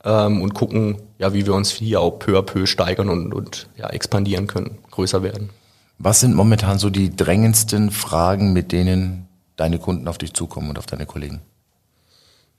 ähm, 0.04 0.42
und 0.42 0.54
gucken, 0.54 0.96
ja, 1.18 1.32
wie 1.32 1.46
wir 1.46 1.54
uns 1.54 1.70
hier 1.70 2.00
auch 2.00 2.18
peu 2.18 2.38
à 2.38 2.42
peu 2.42 2.66
steigern 2.66 3.08
und, 3.08 3.32
und 3.32 3.68
ja, 3.76 3.88
expandieren 3.90 4.46
können, 4.46 4.78
größer 4.90 5.22
werden. 5.22 5.50
Was 5.98 6.20
sind 6.20 6.34
momentan 6.34 6.78
so 6.78 6.90
die 6.90 7.14
drängendsten 7.14 7.90
Fragen, 7.90 8.52
mit 8.52 8.72
denen 8.72 9.28
deine 9.56 9.78
Kunden 9.78 10.08
auf 10.08 10.18
dich 10.18 10.32
zukommen 10.32 10.70
und 10.70 10.78
auf 10.78 10.86
deine 10.86 11.06
Kollegen? 11.06 11.40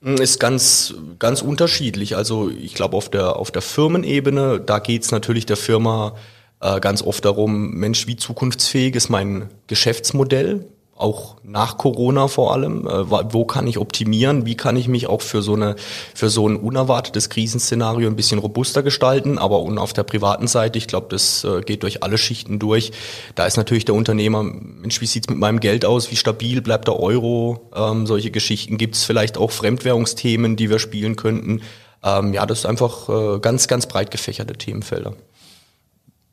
Hm, 0.02 0.16
ist 0.16 0.40
ganz, 0.40 0.94
ganz 1.18 1.42
unterschiedlich. 1.42 2.16
Also 2.16 2.50
ich 2.50 2.74
glaube, 2.74 2.96
auf 2.96 3.10
der, 3.10 3.36
auf 3.36 3.50
der 3.50 3.62
Firmenebene, 3.62 4.60
da 4.60 4.78
geht's 4.78 5.10
natürlich 5.10 5.46
der 5.46 5.56
Firma 5.56 6.14
äh, 6.60 6.80
ganz 6.80 7.02
oft 7.02 7.24
darum, 7.24 7.72
Mensch, 7.72 8.06
wie 8.06 8.16
zukunftsfähig 8.16 8.94
ist 8.94 9.08
mein 9.10 9.50
Geschäftsmodell? 9.66 10.66
Auch 10.96 11.36
nach 11.42 11.76
Corona 11.76 12.28
vor 12.28 12.52
allem, 12.52 12.86
äh, 12.86 13.10
wo 13.32 13.44
kann 13.44 13.66
ich 13.66 13.78
optimieren, 13.78 14.46
wie 14.46 14.56
kann 14.56 14.76
ich 14.76 14.86
mich 14.86 15.08
auch 15.08 15.22
für 15.22 15.42
so 15.42 15.54
eine 15.54 15.74
für 16.14 16.30
so 16.30 16.48
ein 16.48 16.56
unerwartetes 16.56 17.30
Krisenszenario 17.30 18.08
ein 18.08 18.16
bisschen 18.16 18.38
robuster 18.38 18.82
gestalten, 18.82 19.38
aber 19.38 19.60
und 19.60 19.78
auf 19.78 19.92
der 19.92 20.04
privaten 20.04 20.46
Seite, 20.46 20.78
ich 20.78 20.86
glaube, 20.86 21.08
das 21.10 21.44
äh, 21.44 21.62
geht 21.62 21.82
durch 21.82 22.02
alle 22.02 22.16
Schichten 22.16 22.58
durch. 22.58 22.92
Da 23.34 23.46
ist 23.46 23.56
natürlich 23.56 23.84
der 23.84 23.94
Unternehmer, 23.94 24.42
Mensch, 24.42 25.00
wie 25.00 25.06
sieht's 25.06 25.28
mit 25.28 25.38
meinem 25.38 25.60
Geld 25.60 25.84
aus, 25.84 26.10
wie 26.10 26.16
stabil 26.16 26.62
bleibt 26.62 26.86
der 26.86 26.98
Euro, 27.00 27.70
ähm, 27.74 28.06
solche 28.06 28.30
Geschichten. 28.30 28.78
Gibt's 28.78 29.04
vielleicht 29.04 29.36
auch 29.36 29.50
Fremdwährungsthemen, 29.50 30.56
die 30.56 30.70
wir 30.70 30.78
spielen 30.78 31.16
könnten. 31.16 31.62
Ähm, 32.04 32.32
ja, 32.34 32.46
das 32.46 32.60
ist 32.60 32.66
einfach 32.66 33.08
äh, 33.08 33.38
ganz 33.40 33.66
ganz 33.66 33.86
breit 33.86 34.10
gefächerte 34.10 34.54
Themenfelder 34.54 35.14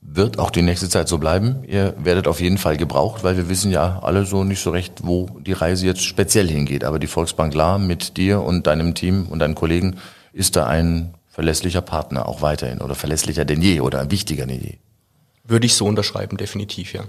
wird 0.01 0.39
auch 0.39 0.49
die 0.49 0.63
nächste 0.63 0.89
Zeit 0.89 1.07
so 1.07 1.17
bleiben. 1.19 1.63
Ihr 1.67 1.93
werdet 1.97 2.27
auf 2.27 2.41
jeden 2.41 2.57
Fall 2.57 2.75
gebraucht, 2.75 3.23
weil 3.23 3.37
wir 3.37 3.49
wissen 3.49 3.71
ja 3.71 3.99
alle 4.01 4.25
so 4.25 4.43
nicht 4.43 4.61
so 4.61 4.71
recht, 4.71 5.03
wo 5.03 5.27
die 5.39 5.53
Reise 5.53 5.85
jetzt 5.85 6.03
speziell 6.03 6.49
hingeht. 6.49 6.83
Aber 6.83 6.99
die 6.99 7.07
Volksbank 7.07 7.53
La 7.53 7.77
mit 7.77 8.17
dir 8.17 8.41
und 8.41 8.67
deinem 8.67 8.95
Team 8.95 9.27
und 9.29 9.39
deinen 9.39 9.55
Kollegen 9.55 9.97
ist 10.33 10.55
da 10.55 10.65
ein 10.65 11.13
verlässlicher 11.27 11.81
Partner 11.81 12.27
auch 12.27 12.41
weiterhin 12.41 12.81
oder 12.81 12.95
verlässlicher 12.95 13.45
denn 13.45 13.61
je 13.61 13.79
oder 13.79 14.11
wichtiger 14.11 14.45
denn 14.45 14.61
je. 14.61 14.77
Würde 15.45 15.65
ich 15.65 15.75
so 15.75 15.85
unterschreiben, 15.85 16.37
definitiv, 16.37 16.93
ja. 16.93 17.03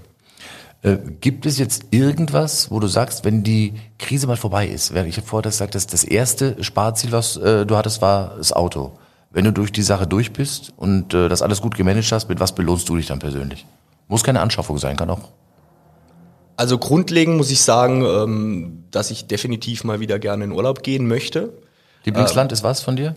Äh, 0.81 0.97
gibt 1.21 1.45
es 1.45 1.57
jetzt 1.57 1.85
irgendwas, 1.91 2.69
wo 2.69 2.79
du 2.79 2.87
sagst, 2.87 3.25
wenn 3.25 3.43
die 3.43 3.73
Krise 3.99 4.27
mal 4.27 4.37
vorbei 4.37 4.67
ist? 4.67 4.91
Ich 4.91 5.17
habe 5.17 5.27
vorher 5.27 5.49
gesagt, 5.49 5.75
dass 5.75 5.87
das 5.87 6.03
erste 6.03 6.61
Sparziel, 6.63 7.11
was 7.11 7.37
äh, 7.37 7.65
du 7.65 7.75
hattest, 7.75 8.01
war 8.01 8.35
das 8.37 8.53
Auto. 8.53 8.97
Wenn 9.33 9.45
du 9.45 9.51
durch 9.51 9.71
die 9.71 9.81
Sache 9.81 10.05
durch 10.05 10.31
bist 10.31 10.71
und 10.77 11.13
äh, 11.13 11.27
das 11.27 11.41
alles 11.41 11.59
gut 11.59 11.75
gemanagt 11.75 12.11
hast, 12.11 12.29
mit 12.29 12.39
was 12.39 12.53
belohnst 12.53 12.87
du 12.87 12.95
dich 12.95 13.07
dann 13.07 13.19
persönlich? 13.19 13.65
Muss 14.07 14.23
keine 14.23 14.41
Anschaffung 14.41 14.77
sein, 14.77 14.95
kann 14.95 15.09
auch. 15.09 15.31
Also 16.55 16.77
grundlegend 16.77 17.35
muss 17.35 17.49
ich 17.49 17.61
sagen, 17.61 18.05
ähm, 18.05 18.83
dass 18.91 19.09
ich 19.09 19.25
definitiv 19.25 19.83
mal 19.83 19.99
wieder 19.99 20.19
gerne 20.19 20.43
in 20.43 20.51
Urlaub 20.51 20.83
gehen 20.83 21.07
möchte. 21.07 21.51
Lieblingsland 22.05 22.51
ähm, 22.51 22.53
ist 22.53 22.63
was 22.63 22.81
von 22.81 22.95
dir? 22.95 23.15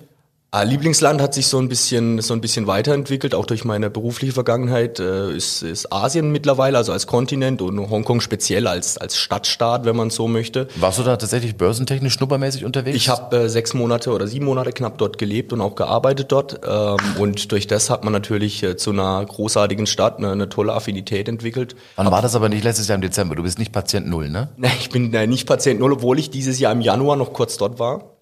Ah, 0.53 0.62
Lieblingsland 0.62 1.21
hat 1.21 1.35
sich 1.35 1.49
so 1.49 1.59
ein 1.59 1.69
bisschen 1.69 2.21
so 2.21 2.33
ein 2.33 2.41
bisschen 2.41 2.69
weiterentwickelt, 2.69 3.35
auch 3.35 3.47
durch 3.47 3.65
meine 3.65 3.91
berufliche 3.91 4.33
Vergangenheit 4.33 5.00
äh, 5.00 5.35
ist, 5.35 5.62
ist 5.62 5.93
Asien 5.93 6.31
mittlerweile, 6.31 6.79
also 6.79 6.93
als 6.93 7.09
Kontinent 7.09 7.61
und 7.61 7.91
Hongkong 7.91 8.21
speziell 8.21 8.69
als 8.69 8.97
als 8.97 9.19
Stadtstaat, 9.19 9.85
wenn 9.85 9.97
man 9.97 10.11
so 10.11 10.29
möchte. 10.29 10.69
Warst 10.76 11.00
du 11.00 11.03
da 11.03 11.17
tatsächlich 11.17 11.57
börsentechnisch 11.57 12.15
schnuppermäßig 12.15 12.65
unterwegs? 12.65 12.97
Ich 12.97 13.09
habe 13.09 13.37
äh, 13.37 13.49
sechs 13.49 13.75
Monate 13.75 14.12
oder 14.12 14.29
sieben 14.29 14.45
Monate 14.47 14.71
knapp 14.71 14.99
dort 14.99 15.19
gelebt 15.19 15.53
und 15.53 15.61
auch 15.61 15.75
gearbeitet 15.75 16.31
dort 16.31 16.61
ähm, 16.65 16.97
und 17.19 17.50
durch 17.50 17.67
das 17.67 17.91
hat 17.91 18.05
man 18.05 18.12
natürlich 18.12 18.62
äh, 18.62 18.76
zu 18.76 18.93
einer 18.93 19.23
großartigen 19.26 19.87
Stadt 19.87 20.19
eine, 20.19 20.31
eine 20.31 20.49
tolle 20.49 20.75
Affinität 20.75 21.29
entwickelt. 21.29 21.75
Wann 21.97 22.11
war 22.11 22.23
das 22.23 22.37
aber 22.37 22.49
nicht 22.49 22.63
letztes 22.63 22.87
Jahr 22.87 22.95
im 22.95 23.02
Dezember? 23.02 23.35
Du 23.35 23.43
bist 23.43 23.59
nicht 23.59 23.73
Patient 23.73 24.09
Null, 24.09 24.30
ne? 24.30 24.49
Nein, 24.56 24.73
ich 24.78 24.91
bin 24.91 25.11
nicht 25.11 25.47
Patient 25.47 25.80
Null, 25.80 25.93
obwohl 25.93 26.21
ich 26.21 26.30
dieses 26.30 26.61
Jahr 26.61 26.73
im 26.73 26.80
Januar 26.80 27.17
noch 27.17 27.32
kurz 27.32 27.56
dort 27.56 27.80
war 27.80 28.16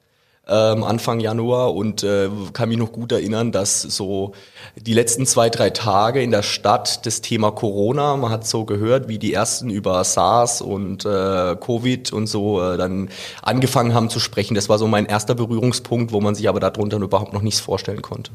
ähm, 0.46 0.84
Anfang 0.84 1.20
Januar 1.20 1.74
und 1.74 2.02
äh, 2.02 2.28
kann 2.52 2.68
mich 2.68 2.78
noch 2.78 2.92
gut 2.92 3.12
erinnern, 3.12 3.52
dass 3.52 3.82
so 3.82 4.32
die 4.76 4.92
letzten 4.92 5.26
zwei, 5.26 5.48
drei 5.48 5.70
Tage 5.70 6.22
in 6.22 6.30
der 6.30 6.42
Stadt 6.42 7.06
das 7.06 7.20
Thema 7.20 7.50
Corona, 7.50 8.16
man 8.16 8.30
hat 8.30 8.46
so 8.46 8.64
gehört, 8.64 9.08
wie 9.08 9.18
die 9.18 9.32
ersten 9.32 9.70
über 9.70 10.02
SARS 10.04 10.60
und 10.60 11.04
äh, 11.04 11.56
Covid 11.56 12.12
und 12.12 12.26
so 12.26 12.62
äh, 12.62 12.76
dann 12.76 13.08
angefangen 13.42 13.94
haben 13.94 14.10
zu 14.10 14.20
sprechen. 14.20 14.54
Das 14.54 14.68
war 14.68 14.78
so 14.78 14.86
mein 14.86 15.06
erster 15.06 15.34
Berührungspunkt, 15.34 16.12
wo 16.12 16.20
man 16.20 16.34
sich 16.34 16.48
aber 16.48 16.60
darunter 16.60 16.98
überhaupt 16.98 17.32
noch 17.32 17.42
nichts 17.42 17.60
vorstellen 17.60 18.02
konnte. 18.02 18.30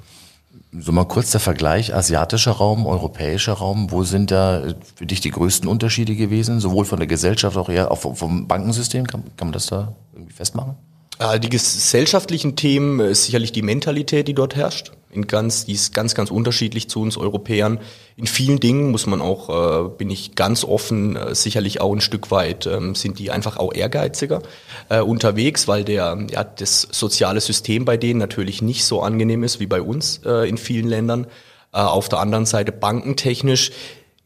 So 0.72 0.92
mal 0.92 1.06
kurz 1.06 1.32
der 1.32 1.40
Vergleich, 1.40 1.96
asiatischer 1.96 2.52
Raum, 2.52 2.86
europäischer 2.86 3.54
Raum, 3.54 3.92
wo 3.92 4.04
sind 4.04 4.32
da 4.32 4.64
für 4.96 5.06
dich 5.06 5.20
die 5.20 5.32
größten 5.32 5.68
Unterschiede 5.68 6.16
gewesen, 6.16 6.60
sowohl 6.60 6.86
von 6.86 7.00
der 7.00 7.08
Gesellschaft, 7.08 7.58
auch 7.58 7.70
eher 7.70 7.92
auch 7.92 7.98
vom 7.98 8.48
Bankensystem, 8.48 9.08
kann, 9.08 9.24
kann 9.38 9.48
man 9.48 9.54
das 9.54 9.68
da 9.68 9.94
irgendwie 10.14 10.34
festmachen? 10.34 10.76
Äh, 11.20 11.40
die 11.40 11.50
gesellschaftlichen 11.50 12.56
Themen 12.56 13.00
ist 13.00 13.26
sicherlich 13.26 13.52
die 13.52 13.62
Mentalität, 13.62 14.28
die 14.28 14.34
dort 14.34 14.56
herrscht. 14.56 14.92
In 15.12 15.26
ganz, 15.26 15.66
die 15.66 15.74
ist 15.74 15.94
ganz, 15.94 16.14
ganz 16.14 16.30
unterschiedlich 16.30 16.88
zu 16.88 17.02
uns 17.02 17.18
Europäern. 17.18 17.80
In 18.16 18.28
vielen 18.28 18.60
Dingen 18.60 18.92
muss 18.92 19.08
man 19.08 19.22
auch, 19.22 19.50
äh, 19.86 19.90
bin 19.90 20.12
ich 20.12 20.36
ganz 20.36 20.64
offen, 20.64 21.16
äh, 21.16 21.34
sicherlich 21.34 21.82
auch 21.82 21.94
ein 21.94 22.02
Stück 22.02 22.30
weit 22.30 22.68
ähm, 22.68 22.94
sind 22.94 23.18
die 23.18 23.32
einfach 23.32 23.58
auch 23.58 23.74
ehrgeiziger 23.74 24.44
äh, 24.90 25.02
unterwegs, 25.02 25.68
weil 25.68 25.84
der, 25.84 26.28
ja, 26.32 26.44
das 26.44 26.88
soziale 26.92 27.42
System 27.42 27.86
bei 27.86 27.98
denen 27.98 28.20
natürlich 28.20 28.62
nicht 28.62 28.86
so 28.86 29.02
angenehm 29.02 29.44
ist 29.44 29.60
wie 29.60 29.66
bei 29.66 29.82
uns 29.82 30.22
äh, 30.26 30.48
in 30.48 30.58
vielen 30.58 30.88
Ländern. 30.88 31.26
Äh, 31.74 31.80
auf 31.80 32.08
der 32.08 32.20
anderen 32.20 32.46
Seite 32.46 32.72
bankentechnisch 32.72 33.72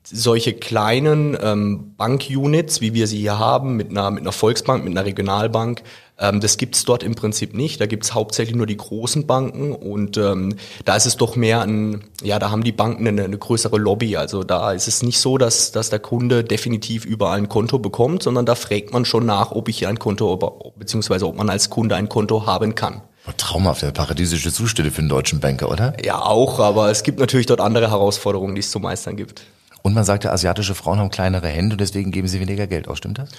solche 0.06 0.54
kleinen 0.54 1.38
ähm, 1.42 1.94
Bankunits, 1.96 2.82
wie 2.82 2.94
wir 2.94 3.08
sie 3.08 3.20
hier 3.20 3.40
haben, 3.40 3.78
mit 3.78 3.90
einer, 3.90 4.12
mit 4.12 4.22
einer 4.22 4.34
Volksbank, 4.34 4.84
mit 4.84 4.92
einer 4.92 5.06
Regionalbank, 5.06 5.82
das 6.18 6.58
gibt's 6.58 6.86
dort 6.86 7.04
im 7.04 7.16
Prinzip 7.16 7.54
nicht. 7.54 7.82
Da 7.82 7.86
gibt's 7.86 8.14
hauptsächlich 8.14 8.56
nur 8.56 8.68
die 8.68 8.78
großen 8.78 9.26
Banken 9.26 9.74
und 9.74 10.18
ähm, 10.18 10.56
da 10.86 10.96
ist 10.96 11.06
es 11.06 11.18
doch 11.18 11.36
mehr 11.36 11.62
ein, 11.62 12.04
ja, 12.22 12.40
da 12.40 12.52
haben 12.52 12.64
die 12.64 12.72
Banken 12.72 13.08
eine, 13.08 13.24
eine, 13.24 13.38
größere 13.38 13.78
Lobby. 13.78 14.16
Also 14.16 14.44
da 14.44 14.72
ist 14.74 14.88
es 14.88 15.02
nicht 15.02 15.20
so, 15.20 15.38
dass, 15.38 15.72
dass 15.72 15.90
der 15.90 16.00
Kunde 16.00 16.44
definitiv 16.44 17.06
überall 17.06 17.40
ein 17.40 17.50
Konto 17.50 17.80
bekommt, 17.80 18.24
sondern 18.24 18.46
da 18.46 18.56
fragt 18.56 18.94
man 18.94 19.06
schon 19.06 19.26
nach, 19.26 19.52
ob 19.52 19.70
ich 19.70 19.88
ein 19.88 19.98
Konto, 19.98 20.74
beziehungsweise 20.78 21.28
ob 21.28 21.36
man 21.36 21.50
als 21.50 21.70
Kunde 21.70 21.96
ein 21.96 22.10
Konto 22.10 22.46
haben 22.46 22.76
kann. 22.76 23.02
Traumhafte, 23.38 23.92
paradiesische 23.92 24.52
Zustände 24.52 24.92
für 24.92 25.00
einen 25.00 25.10
deutschen 25.10 25.40
Banker, 25.40 25.72
oder? 25.72 25.94
Ja, 26.04 26.22
auch, 26.22 26.60
aber 26.60 26.92
es 26.92 27.04
gibt 27.04 27.20
natürlich 27.20 27.46
dort 27.46 27.62
andere 27.62 27.90
Herausforderungen, 27.90 28.54
die 28.54 28.60
es 28.60 28.70
zu 28.70 28.80
meistern 28.80 29.16
gibt. 29.16 29.44
Und 29.82 29.94
man 29.94 30.04
sagt 30.04 30.26
ja, 30.26 30.32
asiatische 30.32 30.76
Frauen 30.76 31.00
haben 31.00 31.10
kleinere 31.10 31.48
Hände 31.48 31.74
und 31.74 31.82
deswegen 31.82 32.12
geben 32.12 32.28
sie 32.28 32.40
weniger 32.40 32.68
Geld 32.68 32.88
aus, 32.88 32.98
stimmt 32.98 33.20
das? 33.20 33.30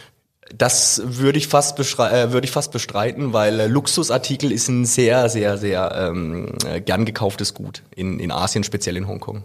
Das 0.57 1.01
würde 1.05 1.39
ich 1.39 1.49
fast 1.49 1.79
äh, 1.79 2.33
würde 2.33 2.45
ich 2.45 2.51
fast 2.51 2.71
bestreiten, 2.73 3.33
weil 3.33 3.61
äh, 3.61 3.67
Luxusartikel 3.67 4.53
ist 4.53 4.69
ein 4.69 4.85
sehr, 4.85 5.29
sehr, 5.29 5.57
sehr 5.57 5.93
ähm, 5.97 6.53
äh, 6.67 6.81
gern 6.81 7.05
gekauftes 7.05 7.55
Gut 7.55 7.83
in, 7.95 8.21
in 8.21 8.31
Asien, 8.31 8.65
speziell 8.65 8.97
in 8.97 9.09
Hongkong. 9.09 9.43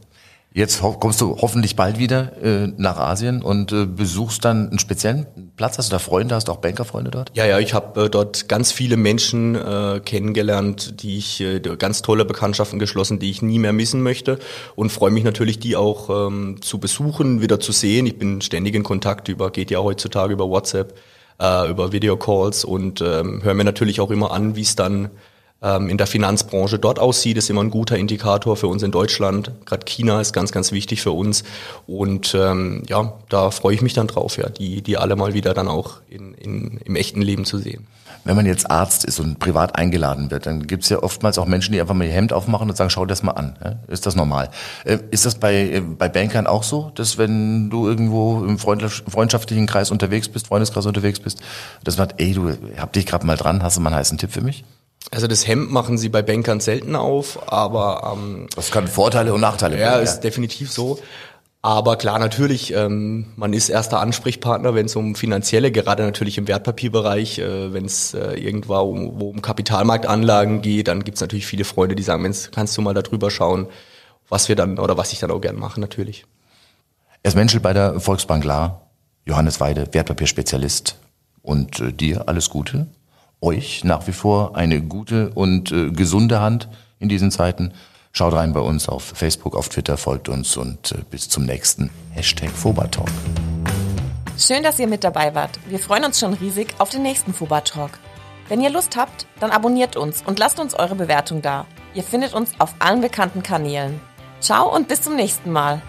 Jetzt 0.51 0.81
kommst 0.81 1.21
du 1.21 1.37
hoffentlich 1.39 1.75
bald 1.75 1.99
wieder 1.99 2.31
äh, 2.41 2.67
nach 2.75 2.97
Asien 2.97 3.43
und 3.43 3.71
äh, 3.71 3.85
besuchst 3.85 4.43
dann 4.43 4.69
einen 4.69 4.79
speziellen 4.79 5.27
Platz. 5.55 5.77
Hast 5.77 5.89
du 5.89 5.91
da 5.91 5.99
Freunde? 5.99 6.33
Hast 6.33 6.47
du 6.47 6.51
auch 6.51 6.57
Bankerfreunde 6.57 7.11
dort? 7.11 7.31
Ja, 7.35 7.45
ja, 7.45 7.59
ich 7.59 7.75
habe 7.75 8.05
äh, 8.05 8.09
dort 8.09 8.49
ganz 8.49 8.71
viele 8.71 8.97
Menschen 8.97 9.53
äh, 9.53 10.01
kennengelernt, 10.03 11.03
die 11.03 11.17
ich 11.19 11.39
äh, 11.41 11.59
ganz 11.59 12.01
tolle 12.01 12.25
Bekanntschaften 12.25 12.79
geschlossen, 12.79 13.19
die 13.19 13.29
ich 13.29 13.43
nie 13.43 13.59
mehr 13.59 13.73
missen 13.73 14.01
möchte 14.01 14.39
und 14.75 14.91
freue 14.91 15.11
mich 15.11 15.23
natürlich, 15.23 15.59
die 15.59 15.75
auch 15.75 16.09
ähm, 16.27 16.57
zu 16.61 16.79
besuchen, 16.79 17.41
wieder 17.41 17.59
zu 17.59 17.71
sehen. 17.71 18.07
Ich 18.07 18.17
bin 18.17 18.41
ständig 18.41 18.73
in 18.73 18.81
Kontakt 18.81 19.27
über, 19.27 19.51
geht 19.51 19.69
ja 19.69 19.79
heutzutage 19.79 20.33
über 20.33 20.49
WhatsApp, 20.49 20.97
äh, 21.39 21.69
über 21.69 21.91
Videocalls 21.91 22.65
und 22.65 23.01
ähm, 23.01 23.43
höre 23.43 23.53
mir 23.53 23.65
natürlich 23.65 24.01
auch 24.01 24.09
immer 24.09 24.31
an, 24.31 24.55
wie 24.55 24.61
es 24.61 24.75
dann 24.75 25.11
in 25.61 25.97
der 25.97 26.07
Finanzbranche 26.07 26.79
dort 26.79 26.99
aussieht, 26.99 27.35
ist 27.37 27.49
immer 27.49 27.61
ein 27.61 27.69
guter 27.69 27.97
Indikator 27.97 28.55
für 28.55 28.67
uns 28.67 28.81
in 28.81 28.91
Deutschland. 28.91 29.51
Gerade 29.65 29.85
China 29.85 30.21
ist 30.21 30.31
ganz, 30.31 30.53
ganz 30.53 30.71
wichtig 30.71 31.01
für 31.01 31.11
uns. 31.11 31.43
Und 31.85 32.33
ähm, 32.33 32.83
ja, 32.87 33.13
da 33.27 33.51
freue 33.51 33.75
ich 33.75 33.81
mich 33.81 33.93
dann 33.93 34.07
drauf, 34.07 34.37
ja, 34.37 34.47
die, 34.47 34.81
die 34.81 34.97
alle 34.97 35.17
mal 35.17 35.33
wieder 35.33 35.53
dann 35.53 35.67
auch 35.67 35.97
in, 36.09 36.33
in, 36.33 36.79
im 36.85 36.95
echten 36.95 37.21
Leben 37.21 37.43
zu 37.43 37.57
sehen. 37.57 37.87
Wenn 38.23 38.35
man 38.35 38.45
jetzt 38.45 38.69
Arzt 38.69 39.05
ist 39.05 39.19
und 39.19 39.39
privat 39.39 39.75
eingeladen 39.75 40.29
wird, 40.29 40.45
dann 40.45 40.67
gibt 40.67 40.83
es 40.83 40.89
ja 40.89 41.01
oftmals 41.01 41.37
auch 41.37 41.45
Menschen, 41.45 41.71
die 41.71 41.81
einfach 41.81 41.93
mal 41.93 42.05
ihr 42.05 42.13
Hemd 42.13 42.33
aufmachen 42.33 42.69
und 42.69 42.75
sagen, 42.75 42.89
schau 42.89 43.05
das 43.05 43.23
mal 43.23 43.31
an. 43.31 43.55
Ist 43.87 44.05
das 44.05 44.15
normal? 44.15 44.49
Äh, 44.85 44.99
ist 45.11 45.25
das 45.25 45.35
bei, 45.35 45.55
äh, 45.55 45.81
bei 45.81 46.09
Bankern 46.09 46.47
auch 46.47 46.63
so, 46.63 46.91
dass 46.95 47.17
wenn 47.17 47.69
du 47.69 47.87
irgendwo 47.87 48.43
im 48.43 48.57
freundschaftlichen 48.57 49.67
Kreis 49.67 49.91
unterwegs 49.91 50.29
bist, 50.29 50.47
Freundeskreis 50.47 50.85
unterwegs 50.85 51.19
bist, 51.19 51.41
dass 51.83 51.97
man 51.97 52.09
sagt, 52.09 52.21
ey, 52.21 52.33
du 52.33 52.53
hab 52.77 52.93
dich 52.93 53.05
gerade 53.05 53.25
mal 53.25 53.37
dran, 53.37 53.63
hast 53.63 53.77
du 53.77 53.81
mal 53.81 53.89
einen 53.89 53.99
heißen 53.99 54.17
Tipp 54.17 54.31
für 54.31 54.41
mich? 54.41 54.63
Also 55.11 55.27
das 55.27 55.47
Hemd 55.47 55.71
machen 55.71 55.97
sie 55.97 56.09
bei 56.09 56.21
Bankern 56.21 56.59
selten 56.59 56.95
auf, 56.95 57.51
aber 57.51 58.15
ähm, 58.15 58.47
Das 58.55 58.71
kann 58.71 58.87
Vorteile 58.87 59.33
und 59.33 59.41
Nachteile 59.41 59.79
ja, 59.79 59.91
bringen. 59.93 60.03
ist 60.03 60.21
definitiv 60.21 60.71
so. 60.71 60.99
Aber 61.61 61.97
klar, 61.97 62.19
natürlich, 62.19 62.73
ähm, 62.73 63.33
man 63.35 63.51
ist 63.51 63.67
erster 63.67 63.99
Ansprechpartner, 63.99 64.75
wenn 64.75 64.85
es 64.85 64.95
um 64.95 65.15
finanzielle, 65.15 65.71
gerade 65.73 66.03
natürlich 66.03 66.37
im 66.37 66.47
Wertpapierbereich, 66.47 67.39
äh, 67.39 67.73
wenn 67.73 67.83
es 67.83 68.13
äh, 68.13 68.35
irgendwo 68.35 68.75
um, 68.75 69.19
wo 69.19 69.29
um 69.29 69.41
Kapitalmarktanlagen 69.41 70.61
geht, 70.61 70.87
dann 70.87 71.03
gibt's 71.03 71.19
natürlich 71.19 71.47
viele 71.47 71.65
Freunde, 71.65 71.95
die 71.95 72.03
sagen, 72.03 72.21
Mensch, 72.21 72.49
kannst 72.51 72.77
du 72.77 72.81
mal 72.81 72.93
da 72.93 73.01
drüber 73.01 73.29
schauen, 73.29 73.67
was 74.29 74.47
wir 74.47 74.55
dann 74.55 74.79
oder 74.79 74.95
was 74.95 75.11
ich 75.11 75.19
dann 75.19 75.31
auch 75.31 75.41
gern 75.41 75.57
mache, 75.57 75.81
natürlich. 75.81 76.25
Erst 77.23 77.35
Menschel 77.35 77.59
bei 77.59 77.73
der 77.73 77.99
Volksbank 77.99 78.45
La, 78.45 78.81
Johannes 79.25 79.59
Weide, 79.59 79.87
Wertpapierspezialist. 79.91 80.97
Und 81.41 81.79
äh, 81.81 81.91
dir 81.91 82.27
alles 82.29 82.49
Gute. 82.49 82.87
Euch 83.41 83.83
nach 83.83 84.07
wie 84.07 84.11
vor 84.11 84.55
eine 84.55 84.81
gute 84.81 85.29
und 85.29 85.71
äh, 85.71 85.91
gesunde 85.91 86.41
Hand 86.41 86.67
in 86.99 87.09
diesen 87.09 87.31
Zeiten. 87.31 87.73
Schaut 88.11 88.33
rein 88.33 88.53
bei 88.53 88.59
uns 88.59 88.89
auf 88.89 89.03
Facebook, 89.03 89.55
auf 89.55 89.69
Twitter, 89.69 89.97
folgt 89.97 90.29
uns 90.29 90.57
und 90.57 90.91
äh, 90.91 90.97
bis 91.09 91.29
zum 91.29 91.45
nächsten 91.45 91.89
Hashtag 92.11 92.51
Fobatalk. 92.51 93.09
Schön, 94.37 94.63
dass 94.63 94.79
ihr 94.79 94.87
mit 94.87 95.03
dabei 95.03 95.35
wart. 95.35 95.59
Wir 95.67 95.79
freuen 95.79 96.05
uns 96.05 96.19
schon 96.19 96.33
riesig 96.33 96.73
auf 96.79 96.89
den 96.89 97.03
nächsten 97.03 97.33
Fuba 97.33 97.61
Talk. 97.61 97.91
Wenn 98.47 98.61
ihr 98.61 98.69
Lust 98.69 98.95
habt, 98.95 99.27
dann 99.39 99.51
abonniert 99.51 99.95
uns 99.95 100.23
und 100.25 100.39
lasst 100.39 100.59
uns 100.59 100.73
eure 100.73 100.95
Bewertung 100.95 101.41
da. 101.41 101.65
Ihr 101.93 102.03
findet 102.03 102.33
uns 102.33 102.51
auf 102.57 102.73
allen 102.79 103.01
bekannten 103.01 103.43
Kanälen. 103.43 103.99
Ciao 104.39 104.73
und 104.73 104.87
bis 104.87 105.01
zum 105.01 105.15
nächsten 105.15 105.51
Mal. 105.51 105.81